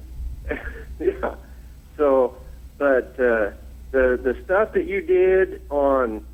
[0.99, 1.35] yeah,
[1.97, 2.35] so
[2.77, 3.51] but uh,
[3.91, 6.25] the the stuff that you did on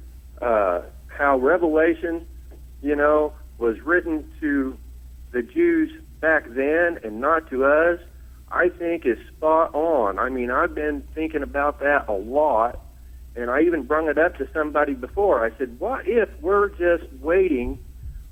[0.41, 2.25] uh, how Revelation,
[2.81, 4.77] you know, was written to
[5.31, 7.99] the Jews back then and not to us,
[8.51, 10.19] I think is spot on.
[10.19, 12.79] I mean, I've been thinking about that a lot,
[13.35, 15.45] and I even brung it up to somebody before.
[15.45, 17.79] I said, "What if we're just waiting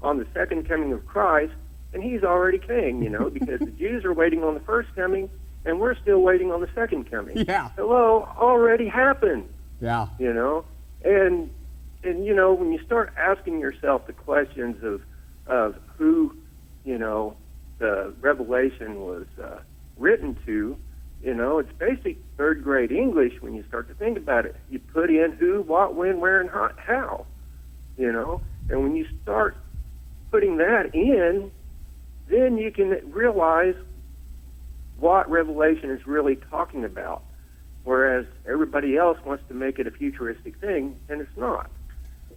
[0.02, 1.54] on the second coming of Christ,
[1.94, 5.30] and He's already came?" You know, because the Jews are waiting on the first coming,
[5.66, 7.38] and we're still waiting on the second coming.
[7.48, 7.70] Yeah.
[7.76, 9.48] Hello, already happened
[9.82, 10.08] Yeah.
[10.20, 10.66] you know
[11.04, 11.50] and
[12.04, 15.02] and you know when you start asking yourself the questions of
[15.48, 16.36] of who
[16.84, 17.36] you know
[17.78, 19.60] the revelation was uh,
[19.98, 20.78] written to
[21.24, 24.80] you know it's basic third grade english when you start to think about it you
[24.80, 27.26] put in who what when where and how,
[27.98, 29.56] you know and when you start
[30.32, 31.52] putting that in
[32.28, 33.76] then you can realize
[35.00, 37.24] what revelation is really talking about
[37.84, 41.72] whereas everybody else wants to make it a futuristic thing, and it's not.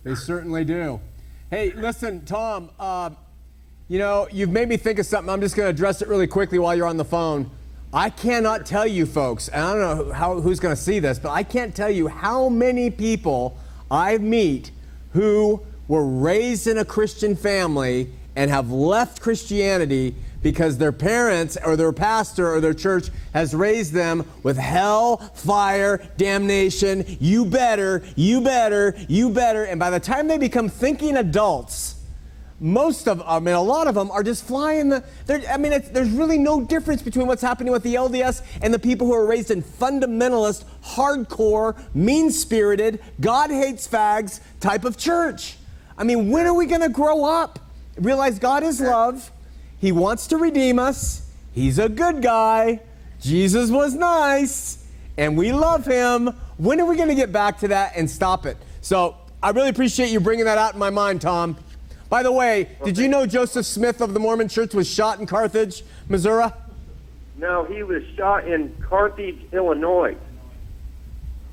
[0.02, 0.98] They certainly do.
[1.50, 3.10] Hey, listen, Tom, uh,
[3.88, 5.30] you know, you've made me think of something.
[5.30, 7.50] I'm just going to address it really quickly while you're on the phone.
[7.94, 11.18] I cannot tell you, folks, and I don't know how, who's going to see this,
[11.18, 13.58] but I can't tell you how many people
[13.90, 14.70] I meet
[15.12, 21.76] who were raised in a Christian family and have left Christianity because their parents or
[21.76, 28.40] their pastor or their church has raised them with hell, fire, damnation, you better, you
[28.40, 29.64] better, you better.
[29.64, 32.01] And by the time they become thinking adults,
[32.62, 35.04] most of um, I mean, a lot of them are just flying the.
[35.50, 39.06] I mean, there's really no difference between what's happening with the LDS and the people
[39.08, 45.56] who are raised in fundamentalist, hardcore, mean spirited, God hates fags type of church.
[45.98, 47.58] I mean, when are we going to grow up?
[47.96, 49.30] Realize God is love.
[49.78, 51.28] He wants to redeem us.
[51.52, 52.80] He's a good guy.
[53.20, 54.86] Jesus was nice.
[55.18, 56.28] And we love him.
[56.56, 58.56] When are we going to get back to that and stop it?
[58.80, 61.56] So I really appreciate you bringing that out in my mind, Tom.
[62.12, 65.24] By the way, did you know Joseph Smith of the Mormon Church was shot in
[65.24, 66.50] Carthage, Missouri?
[67.38, 70.14] No, he was shot in Carthage, Illinois.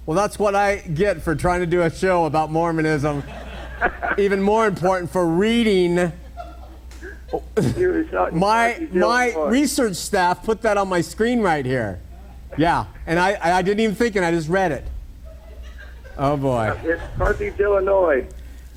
[0.05, 3.23] Well, that's what I get for trying to do a show about Mormonism.
[4.17, 6.11] Even more important, for reading
[8.33, 12.01] my my research staff put that on my screen right here.
[12.57, 14.83] Yeah, and I, I didn't even think, and I just read it.
[16.17, 16.77] Oh boy.
[16.83, 18.27] It's Carthage, Illinois.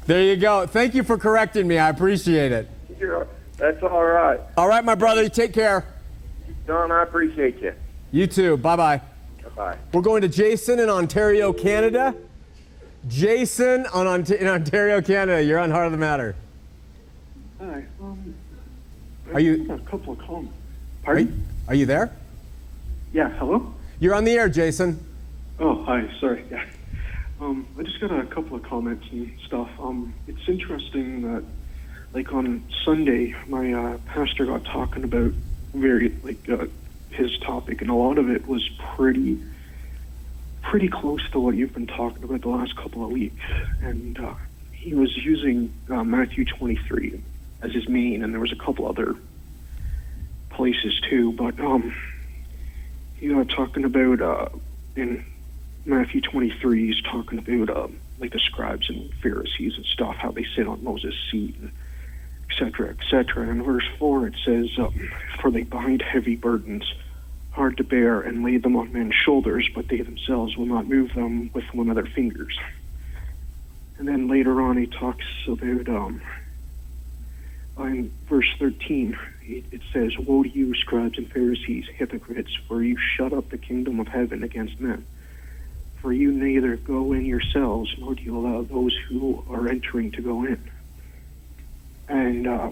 [0.07, 0.67] There you go.
[0.67, 1.79] Thank you for correcting me.
[1.79, 2.69] I appreciate it.
[2.99, 3.27] You're,
[3.57, 4.41] that's all right.
[4.57, 5.29] All right, my brother.
[5.29, 5.85] Take care.
[6.67, 7.73] Don, I appreciate you.
[8.11, 8.57] You too.
[8.57, 9.01] Bye bye.
[9.57, 9.77] Bye.
[9.93, 12.15] We're going to Jason in Ontario, Canada.
[13.09, 15.43] Jason on, in Ontario, Canada.
[15.43, 16.35] You're on Heart of the Matter.
[17.61, 17.85] Hi.
[18.01, 18.35] Um,
[19.35, 20.55] are you a couple of comments?
[21.03, 21.27] Pardon?
[21.27, 22.13] Are you, are you there?
[23.13, 23.29] Yeah.
[23.31, 23.75] Hello.
[24.01, 25.05] You're on the air, Jason.
[25.59, 26.11] Oh, hi.
[26.19, 26.45] Sorry.
[26.51, 26.65] Yeah.
[27.43, 29.69] Um, I just got a couple of comments and stuff.
[29.81, 31.43] Um, it's interesting that,
[32.15, 35.33] like on Sunday, my uh, pastor got talking about
[35.75, 36.67] very like uh,
[37.11, 38.63] his topic, and a lot of it was
[38.95, 39.41] pretty,
[40.63, 43.43] pretty close to what you've been talking about the last couple of weeks.
[43.81, 44.35] And uh,
[44.71, 47.25] he was using uh, Matthew 23
[47.61, 49.17] as his main, and there was a couple other
[50.51, 51.33] places too.
[51.33, 51.93] But um,
[53.17, 54.49] he got talking about uh,
[54.95, 55.25] in
[55.85, 60.47] Matthew 23, he's talking about um, like the scribes and Pharisees and stuff, how they
[60.55, 61.57] sit on Moses' seat,
[62.51, 63.43] etc., et cetera, et cetera.
[63.49, 64.93] And in verse 4, it says, um,
[65.41, 66.85] For they bind heavy burdens,
[67.51, 71.15] hard to bear, and lay them on men's shoulders, but they themselves will not move
[71.15, 72.57] them with one of their fingers.
[73.99, 76.23] And then later on, he talks about um,
[77.79, 82.97] in verse 13, it, it says, Woe to you, scribes and Pharisees, hypocrites, for you
[82.97, 85.05] shut up the kingdom of heaven against men.
[86.03, 90.23] For you neither go in yourselves, nor do you allow those who are entering to
[90.23, 90.71] go in.
[92.09, 92.71] And uh,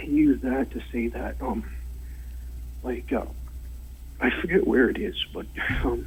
[0.00, 1.64] he used that to say that, um,
[2.82, 3.24] like, uh,
[4.20, 5.46] I forget where it is, but
[5.84, 6.06] um,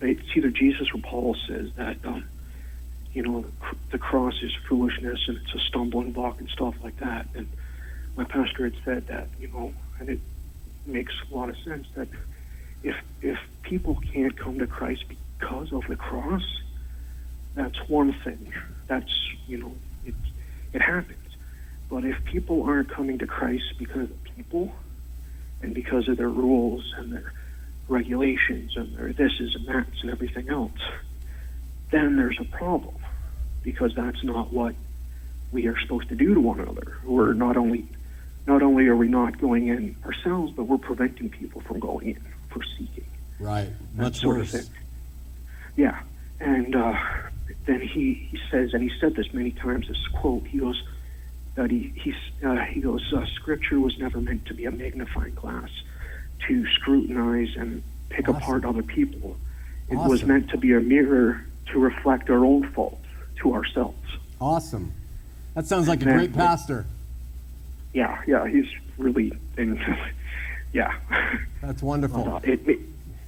[0.00, 2.24] it's either Jesus or Paul says that um,
[3.12, 3.44] you know,
[3.90, 7.26] the cross is foolishness and it's a stumbling block and stuff like that.
[7.34, 7.48] And
[8.16, 10.20] my pastor had said that, you know, and it
[10.86, 12.08] makes a lot of sense that
[12.82, 15.04] if if people can't come to Christ
[15.40, 16.44] because of the cross,
[17.54, 18.52] that's one thing.
[18.86, 19.10] That's
[19.46, 19.74] you know,
[20.04, 20.14] it
[20.72, 21.16] it happens.
[21.88, 24.72] But if people aren't coming to Christ because of people
[25.62, 27.32] and because of their rules and their
[27.88, 30.78] regulations and their thises and that's and everything else,
[31.90, 32.94] then there's a problem
[33.62, 34.74] because that's not what
[35.52, 36.96] we are supposed to do to one another.
[37.04, 37.86] We're not only
[38.46, 42.24] not only are we not going in ourselves, but we're preventing people from going in
[42.48, 43.04] for seeking.
[43.38, 43.70] Right.
[43.94, 44.70] Much worse.
[45.76, 46.00] Yeah.
[46.40, 46.94] And uh,
[47.66, 49.88] then he, he says, and he said this many times.
[49.88, 50.46] This quote.
[50.46, 50.82] He goes
[51.54, 52.14] that he he
[52.44, 53.12] uh, he goes.
[53.12, 55.70] Uh, Scripture was never meant to be a magnifying glass
[56.48, 58.42] to scrutinize and pick awesome.
[58.42, 59.36] apart other people.
[59.88, 60.10] It awesome.
[60.10, 63.06] was meant to be a mirror to reflect our own faults
[63.42, 63.96] to ourselves.
[64.40, 64.92] Awesome.
[65.54, 66.86] That sounds like a great pastor.
[67.92, 68.66] Yeah, yeah, he's
[68.98, 69.78] really, and
[70.72, 70.94] yeah.
[71.60, 72.36] That's wonderful.
[72.36, 72.80] Uh, it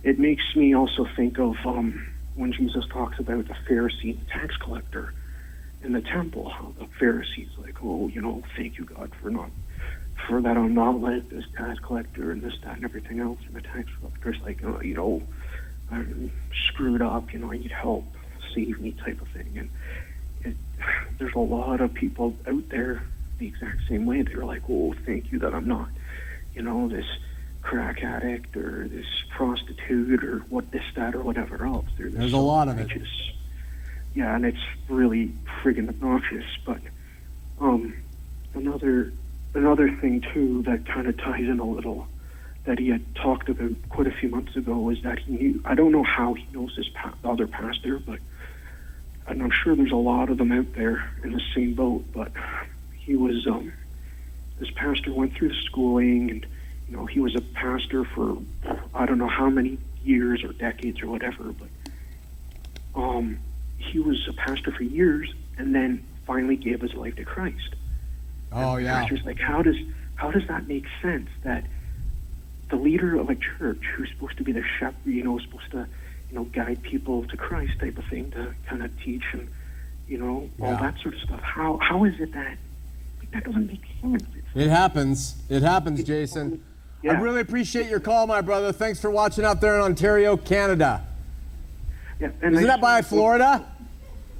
[0.04, 4.56] it makes me also think of um, when Jesus talks about the Pharisee and tax
[4.56, 5.12] collector
[5.82, 6.48] in the temple.
[6.48, 9.50] How the Pharisees like, oh, you know, thank you God for not
[10.26, 13.38] for that I'm not like this tax collector and this, that, and everything else.
[13.46, 15.22] And the tax collector's like, oh, you know,
[15.90, 16.30] I'm
[16.68, 17.32] screwed up.
[17.32, 18.04] You know, I need help.
[18.54, 19.52] Save me, type of thing.
[19.56, 19.70] And
[20.44, 20.56] it,
[21.18, 23.02] there's a lot of people out there
[23.38, 24.22] the exact same way.
[24.22, 25.88] They're like, "Oh, thank you that I'm not,
[26.54, 27.06] you know, this
[27.62, 32.40] crack addict or this prostitute or what this, that, or whatever else." there's so a
[32.40, 32.90] lot of it.
[34.14, 35.32] Yeah, and it's really
[35.62, 36.44] friggin' obnoxious.
[36.66, 36.80] But
[37.60, 37.94] um,
[38.54, 39.12] another
[39.54, 42.06] another thing too that kind of ties in a little
[42.64, 45.62] that he had talked about quite a few months ago is that he knew.
[45.64, 48.20] I don't know how he knows this pa- other pastor, but
[49.26, 52.32] and I'm sure there's a lot of them out there in the same boat, but
[52.94, 53.72] he was um,
[54.58, 56.46] this pastor went through the schooling, and
[56.92, 58.36] you know he was a pastor for
[58.94, 61.68] I don't know how many years or decades or whatever, but
[62.94, 63.38] um,
[63.78, 67.76] he was a pastor for years, and then finally gave his life to Christ.
[68.52, 69.00] Oh, and yeah.
[69.00, 69.76] pastor's like, how does
[70.16, 71.64] how does that make sense that
[72.68, 75.86] the leader of a church who's supposed to be the shepherd, you know, supposed to,
[76.30, 79.48] you know, guide people to Christ type of thing to kind of teach and,
[80.08, 80.76] you know, all Yeah.
[80.82, 81.40] that sort of stuff.
[81.40, 82.58] How how is it that
[83.32, 84.22] that doesn't make sense?
[84.36, 85.36] It's, It happens.
[85.48, 86.62] It happens, Jason.
[87.04, 88.72] I really appreciate your call, my brother.
[88.72, 91.04] Thanks for watching out there in Ontario, Canada.
[92.20, 93.64] yeah, and Isn't I- that by Florida?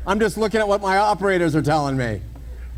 [0.07, 2.21] I'm just looking at what my operators are telling me.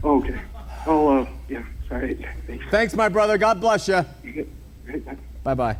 [0.03, 0.39] Okay.
[0.87, 1.63] Oh, uh, yeah.
[1.89, 2.19] Sorry.
[2.47, 2.65] Thanks.
[2.71, 3.39] Thanks, my brother.
[3.39, 4.05] God bless you.
[4.25, 5.17] Bye.
[5.43, 5.77] Bye bye.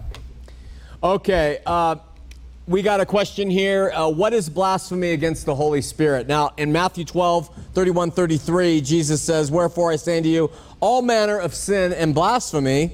[1.03, 1.97] Okay, uh,
[2.67, 3.91] we got a question here.
[3.95, 6.27] Uh, what is blasphemy against the Holy Spirit?
[6.27, 10.51] Now, in Matthew 12, 31, 33, Jesus says, Wherefore I say unto you,
[10.81, 12.93] all manner of sin and blasphemy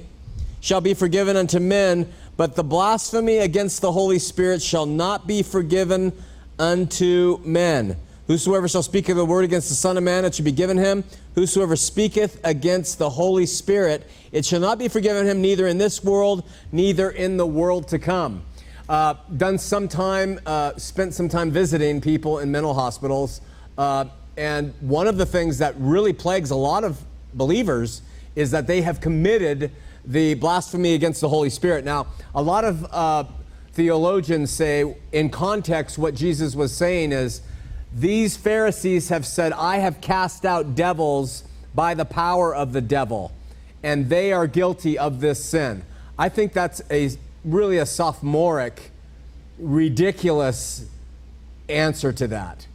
[0.61, 5.43] shall be forgiven unto men, but the blasphemy against the Holy Spirit shall not be
[5.43, 6.13] forgiven
[6.57, 7.97] unto men.
[8.27, 10.77] Whosoever shall speak of the word against the Son of Man, it shall be given
[10.77, 11.03] him.
[11.35, 16.03] Whosoever speaketh against the Holy Spirit, it shall not be forgiven him, neither in this
[16.03, 18.43] world, neither in the world to come.
[18.87, 23.41] Uh, done some time, uh, spent some time visiting people in mental hospitals.
[23.77, 24.05] Uh,
[24.37, 27.01] and one of the things that really plagues a lot of
[27.33, 28.01] believers
[28.35, 29.71] is that they have committed
[30.05, 31.85] the blasphemy against the Holy Spirit.
[31.85, 33.25] Now, a lot of uh,
[33.73, 37.41] theologians say, in context, what Jesus was saying is,
[37.93, 41.43] these Pharisees have said, I have cast out devils
[41.75, 43.31] by the power of the devil,
[43.83, 45.83] and they are guilty of this sin.
[46.17, 47.11] I think that's a
[47.43, 48.91] really a sophomoric,
[49.57, 50.85] ridiculous
[51.67, 52.67] answer to that.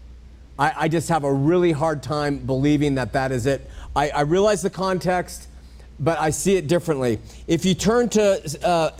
[0.59, 3.68] I, I just have a really hard time believing that that is it.
[3.95, 5.49] I, I realize the context,
[5.99, 7.18] but I see it differently.
[7.47, 8.90] If you turn to uh,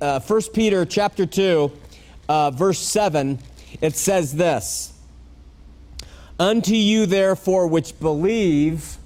[0.00, 1.72] uh, 1 Peter chapter 2,
[2.28, 3.38] uh, verse 7,
[3.80, 4.92] it says this.
[6.38, 8.96] Unto you, therefore, which believe,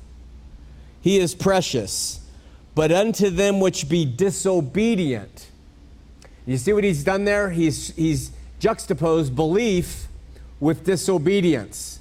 [1.00, 2.20] he is precious.
[2.74, 5.48] But unto them which be disobedient.
[6.46, 7.50] You see what he's done there?
[7.50, 10.06] He's, he's juxtaposed belief
[10.60, 11.98] with disobedience,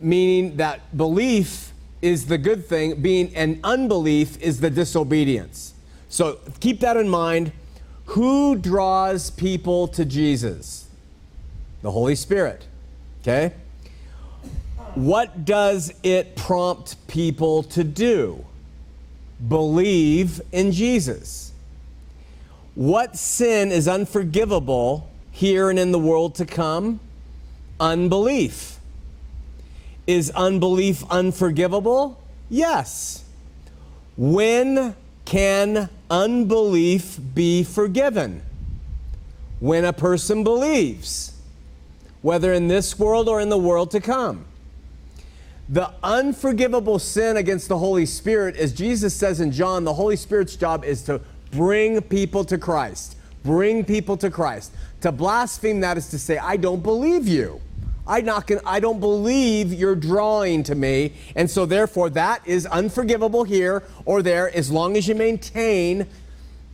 [0.00, 1.73] meaning that belief
[2.04, 5.72] is the good thing, being an unbelief is the disobedience.
[6.10, 7.50] So keep that in mind.
[8.06, 10.86] Who draws people to Jesus?
[11.80, 12.66] The Holy Spirit.
[13.22, 13.54] Okay?
[14.94, 18.44] What does it prompt people to do?
[19.48, 21.52] Believe in Jesus.
[22.74, 27.00] What sin is unforgivable here and in the world to come?
[27.80, 28.78] Unbelief.
[30.06, 32.20] Is unbelief unforgivable?
[32.50, 33.24] Yes.
[34.16, 34.94] When
[35.24, 38.42] can unbelief be forgiven?
[39.60, 41.32] When a person believes,
[42.22, 44.44] whether in this world or in the world to come.
[45.68, 50.56] The unforgivable sin against the Holy Spirit, as Jesus says in John, the Holy Spirit's
[50.56, 53.16] job is to bring people to Christ.
[53.42, 54.72] Bring people to Christ.
[55.02, 57.60] To blaspheme that is to say, I don't believe you.
[58.06, 63.44] I not I don't believe you're drawing to me, and so therefore that is unforgivable
[63.44, 66.06] here or there as long as you maintain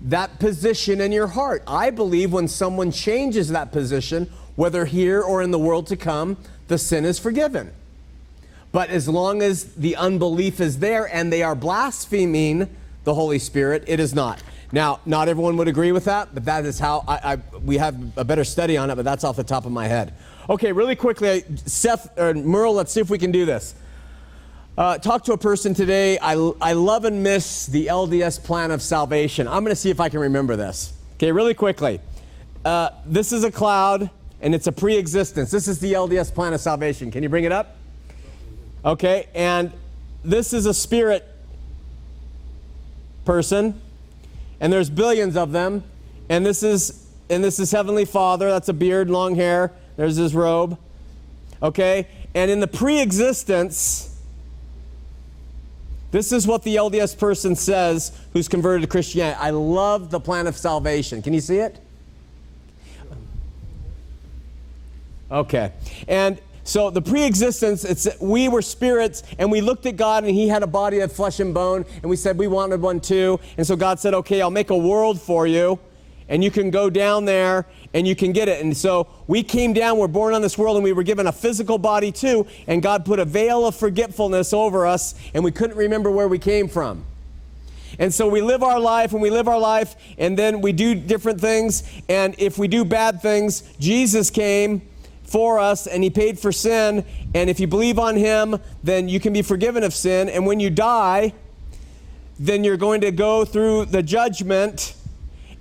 [0.03, 1.63] that position in your heart.
[1.67, 6.37] I believe when someone changes that position, whether here or in the world to come,
[6.69, 7.73] the sin is forgiven.
[8.73, 12.75] But as long as the unbelief is there and they are blaspheming
[13.05, 14.43] the Holy Spirit, it is not.
[14.73, 18.17] Now, not everyone would agree with that, but that is how I, I we have
[18.17, 20.15] a better study on it, but that's off the top of my head.
[20.51, 23.73] Okay, really quickly, Seth or Merle, let's see if we can do this.
[24.77, 26.19] Uh, talk to a person today.
[26.19, 29.47] I, I love and miss the LDS plan of salvation.
[29.47, 30.93] I'm going to see if I can remember this.
[31.15, 32.01] Okay, really quickly.
[32.65, 35.53] Uh, this is a cloud, and it's a pre existence.
[35.53, 37.13] This is the LDS plan of salvation.
[37.13, 37.77] Can you bring it up?
[38.85, 39.73] Okay, and
[40.25, 41.29] this is a spirit
[43.25, 43.81] person,
[44.59, 45.85] and there's billions of them,
[46.29, 48.51] and this is and this is Heavenly Father.
[48.51, 49.73] That's a beard, long hair.
[50.01, 50.79] There's his robe.
[51.63, 54.19] Okay, and in the pre-existence,
[56.11, 59.39] this is what the LDS person says who's converted to Christianity.
[59.39, 61.21] I love the plan of salvation.
[61.21, 61.79] Can you see it?
[65.31, 65.71] Okay.
[66.09, 70.49] And so the pre-existence, it's we were spirits and we looked at God and he
[70.49, 73.39] had a body of flesh and bone and we said we wanted one too.
[73.59, 75.79] And so God said, "Okay, I'll make a world for you."
[76.31, 78.63] And you can go down there and you can get it.
[78.63, 81.33] And so we came down, we're born on this world, and we were given a
[81.33, 82.47] physical body too.
[82.67, 86.39] And God put a veil of forgetfulness over us, and we couldn't remember where we
[86.39, 87.05] came from.
[87.99, 90.95] And so we live our life and we live our life and then we do
[90.95, 91.83] different things.
[92.09, 94.81] And if we do bad things, Jesus came
[95.25, 97.05] for us and he paid for sin.
[97.35, 100.29] And if you believe on him, then you can be forgiven of sin.
[100.29, 101.35] And when you die,
[102.39, 104.95] then you're going to go through the judgment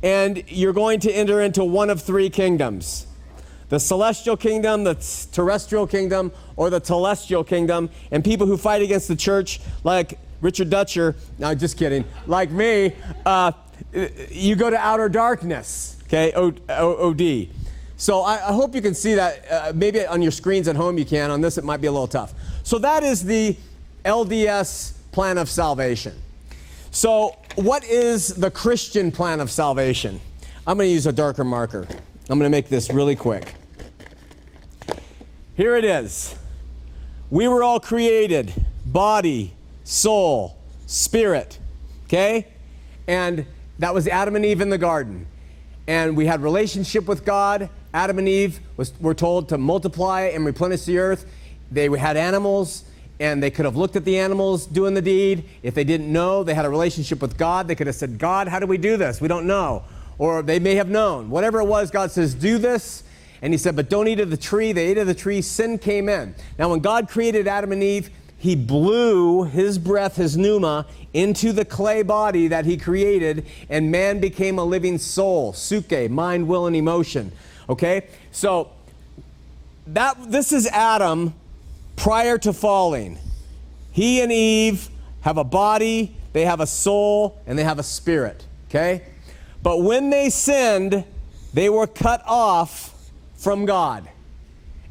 [0.01, 3.05] and you're going to enter into one of three kingdoms
[3.69, 4.95] the celestial kingdom, the
[5.31, 7.89] terrestrial kingdom, or the telestial kingdom.
[8.09, 12.95] And people who fight against the church, like Richard Dutcher, no, just kidding, like me,
[13.27, 13.51] uh,
[14.29, 17.55] you go to outer darkness, okay, OD.
[17.97, 19.45] So I, I, hope you can see that.
[19.51, 21.31] Uh, maybe on your screens at home you can.
[21.31, 22.33] On this, it might be a little tough.
[22.63, 23.57] So that is the
[24.05, 26.15] LDS plan of salvation.
[26.91, 30.19] So, what is the Christian plan of salvation?
[30.67, 31.87] I'm going to use a darker marker.
[32.29, 33.55] I'm going to make this really quick.
[35.55, 36.35] Here it is.
[37.29, 38.53] We were all created
[38.85, 41.59] body, soul, spirit.
[42.05, 42.47] Okay?
[43.07, 43.45] And
[43.79, 45.27] that was Adam and Eve in the garden.
[45.87, 47.69] And we had relationship with God.
[47.93, 51.25] Adam and Eve was, were told to multiply and replenish the earth.
[51.71, 52.83] They had animals
[53.19, 55.43] and they could have looked at the animals doing the deed.
[55.61, 57.67] If they didn't know, they had a relationship with God.
[57.67, 59.19] They could have said, God, how do we do this?
[59.19, 59.83] We don't know.
[60.17, 61.29] Or they may have known.
[61.29, 63.03] Whatever it was, God says, do this.
[63.41, 64.71] And he said, but don't eat of the tree.
[64.71, 65.41] They ate of the tree.
[65.41, 66.35] Sin came in.
[66.57, 71.65] Now, when God created Adam and Eve, he blew his breath, his pneuma, into the
[71.65, 76.75] clay body that he created, and man became a living soul, psuche, mind, will, and
[76.75, 77.33] emotion.
[77.67, 78.07] Okay?
[78.31, 78.71] So,
[79.87, 81.33] that this is Adam
[81.99, 83.19] prior to falling.
[83.91, 84.89] He and Eve
[85.21, 88.45] have a body, they have a soul, and they have a spirit.
[88.69, 89.03] Okay?
[89.61, 91.03] But when they sinned,
[91.53, 94.09] they were cut off from God.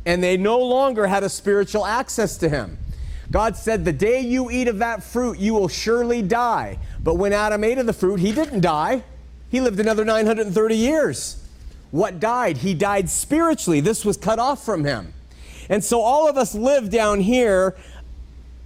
[0.04, 2.78] And they no longer had a spiritual access to Him.
[3.30, 6.78] God said, The day you eat of that fruit, you will surely die.
[7.02, 9.02] But when Adam ate of the fruit, he didn't die.
[9.50, 11.42] He lived another 930 years.
[11.90, 12.58] What died?
[12.58, 13.80] He died spiritually.
[13.80, 15.14] This was cut off from him.
[15.68, 17.76] And so all of us live down here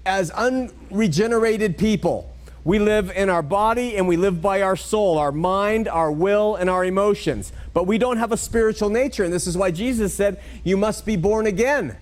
[0.06, 2.28] as unregenerated people.
[2.64, 6.54] We live in our body and we live by our soul, our mind, our will,
[6.54, 7.52] and our emotions.
[7.74, 9.24] But we don't have a spiritual nature.
[9.24, 11.96] And this is why Jesus said, You must be born again.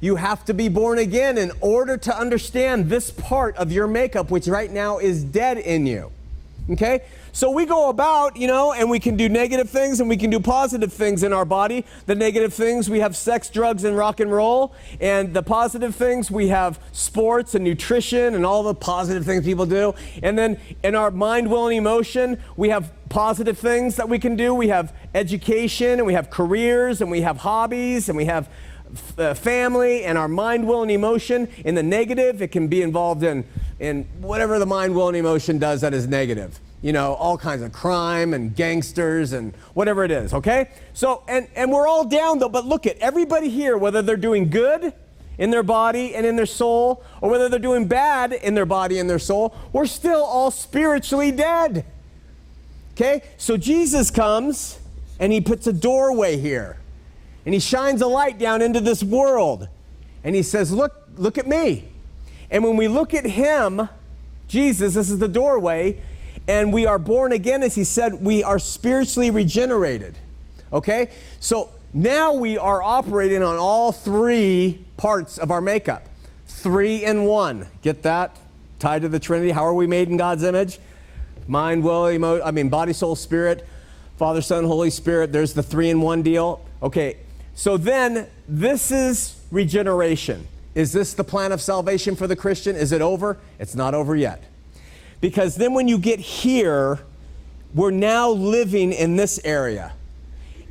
[0.00, 4.30] You have to be born again in order to understand this part of your makeup,
[4.30, 6.10] which right now is dead in you.
[6.70, 7.02] Okay?
[7.32, 10.30] So we go about, you know, and we can do negative things and we can
[10.30, 11.84] do positive things in our body.
[12.06, 14.74] The negative things, we have sex, drugs, and rock and roll.
[15.00, 19.66] And the positive things, we have sports and nutrition and all the positive things people
[19.66, 19.94] do.
[20.22, 24.34] And then in our mind, will, and emotion, we have positive things that we can
[24.34, 24.54] do.
[24.54, 28.50] We have education and we have careers and we have hobbies and we have
[29.18, 31.48] uh, family and our mind, will, and emotion.
[31.64, 33.44] In the negative, it can be involved in,
[33.78, 36.58] in whatever the mind, will, and emotion does that is negative.
[36.82, 40.70] You know, all kinds of crime and gangsters and whatever it is, okay?
[40.94, 44.48] So, and, and we're all down though, but look at everybody here, whether they're doing
[44.48, 44.94] good
[45.36, 48.98] in their body and in their soul, or whether they're doing bad in their body
[48.98, 51.84] and their soul, we're still all spiritually dead.
[52.92, 53.22] Okay?
[53.36, 54.78] So Jesus comes
[55.18, 56.78] and he puts a doorway here
[57.44, 59.68] and he shines a light down into this world.
[60.22, 61.88] And he says, Look, look at me.
[62.50, 63.88] And when we look at him,
[64.48, 66.00] Jesus, this is the doorway,
[66.50, 70.18] and we are born again, as he said, we are spiritually regenerated.
[70.72, 71.10] Okay?
[71.38, 76.08] So now we are operating on all three parts of our makeup.
[76.48, 77.68] Three in one.
[77.82, 78.36] Get that?
[78.80, 79.52] Tied to the Trinity.
[79.52, 80.80] How are we made in God's image?
[81.46, 83.64] Mind, will, emo- I mean, body, soul, spirit,
[84.16, 85.30] Father, Son, Holy Spirit.
[85.30, 86.66] There's the three in one deal.
[86.82, 87.18] Okay,
[87.54, 90.48] so then, this is regeneration.
[90.74, 92.74] Is this the plan of salvation for the Christian?
[92.74, 93.38] Is it over?
[93.60, 94.49] It's not over yet.
[95.20, 97.00] Because then, when you get here,
[97.74, 99.92] we're now living in this area.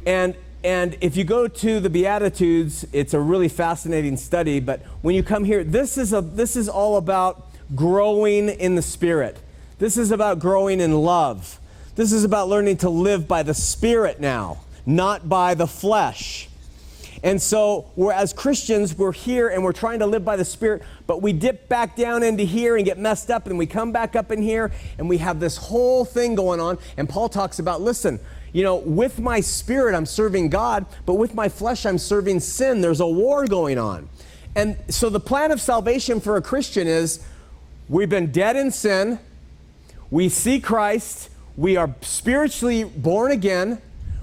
[0.05, 4.59] And, and if you go to the Beatitudes, it's a really fascinating study.
[4.59, 8.81] But when you come here, this is, a, this is all about growing in the
[8.81, 9.37] Spirit.
[9.77, 11.59] This is about growing in love.
[11.95, 16.48] This is about learning to live by the Spirit now, not by the flesh.
[17.21, 20.83] And so, we're, as Christians, we're here and we're trying to live by the Spirit,
[21.05, 24.15] but we dip back down into here and get messed up, and we come back
[24.15, 26.77] up in here, and we have this whole thing going on.
[26.95, 28.19] And Paul talks about listen,
[28.53, 32.79] you know, with my spirit, I'm serving God, but with my flesh, I'm serving sin.
[32.79, 34.07] There's a war going on.
[34.55, 37.21] And so, the plan of salvation for a Christian is
[37.89, 39.19] we've been dead in sin,
[40.09, 43.81] we see Christ, we are spiritually born again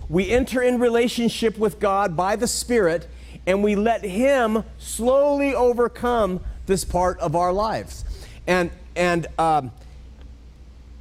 [0.09, 3.07] we enter in relationship with God by the Spirit,
[3.47, 8.05] and we let Him slowly overcome this part of our lives.
[8.47, 9.73] And, and um,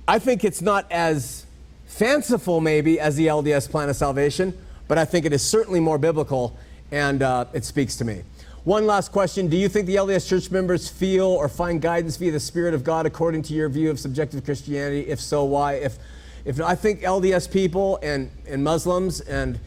[0.08, 1.46] I think it's not as
[1.86, 5.98] fanciful, maybe, as the LDS plan of salvation, but I think it is certainly more
[5.98, 6.58] biblical
[6.92, 8.22] and uh, it speaks to me.
[8.64, 12.32] One last question Do you think the LDS church members feel or find guidance via
[12.32, 15.02] the Spirit of God according to your view of subjective Christianity?
[15.02, 15.74] If so, why?
[15.74, 15.98] If,
[16.46, 19.60] if I think LDS people and, and Muslims and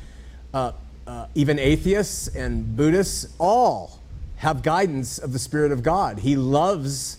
[0.55, 0.73] uh,
[1.07, 3.99] uh, even atheists and Buddhists all
[4.37, 6.21] have guidance of the Spirit of God.
[6.21, 7.19] He loves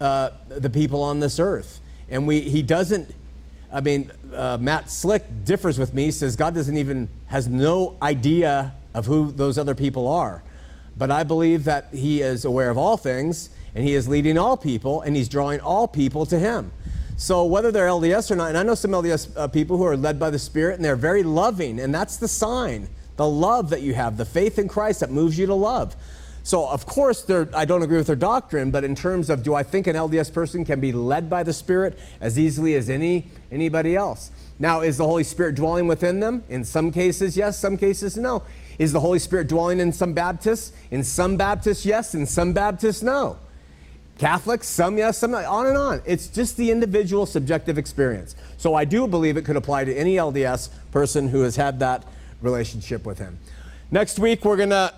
[0.00, 1.80] uh, the people on this earth.
[2.08, 3.14] And we, he doesn't,
[3.72, 8.74] I mean, uh, Matt Slick differs with me, says God doesn't even, has no idea
[8.94, 10.42] of who those other people are.
[10.96, 14.56] But I believe that he is aware of all things and he is leading all
[14.56, 16.72] people and he's drawing all people to him.
[17.16, 19.96] So whether they're LDS or not, and I know some LDS uh, people who are
[19.96, 23.80] led by the Spirit and they're very loving, and that's the sign, the love that
[23.80, 25.96] you have, the faith in Christ that moves you to love.
[26.42, 29.64] So, of course, I don't agree with their doctrine, but in terms of do I
[29.64, 33.96] think an LDS person can be led by the Spirit as easily as any anybody
[33.96, 34.30] else?
[34.58, 36.44] Now, is the Holy Spirit dwelling within them?
[36.48, 37.58] In some cases, yes.
[37.58, 38.42] Some cases, no.
[38.78, 40.72] Is the Holy Spirit dwelling in some Baptists?
[40.90, 42.14] In some Baptists, yes.
[42.14, 43.38] In some Baptists, no.
[44.18, 45.34] Catholics, some yes, some.
[45.34, 46.00] On and on.
[46.06, 48.34] It's just the individual subjective experience.
[48.56, 52.02] So I do believe it could apply to any LDS person who has had that
[52.40, 53.38] relationship with Him.
[53.90, 54.94] Next week, we're going to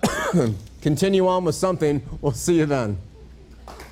[0.81, 2.01] continue on with something.
[2.21, 2.97] We'll see you then.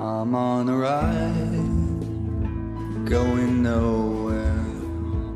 [0.00, 1.50] I'm on a ride,
[3.10, 4.23] going nowhere.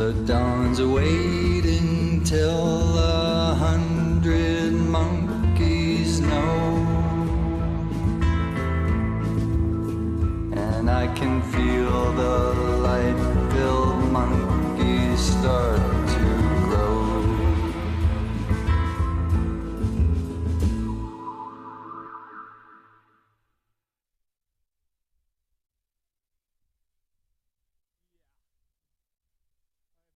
[0.00, 6.86] The dawn's waiting till a hundred monkeys know.
[10.56, 15.99] And I can feel the light-filled monkeys start.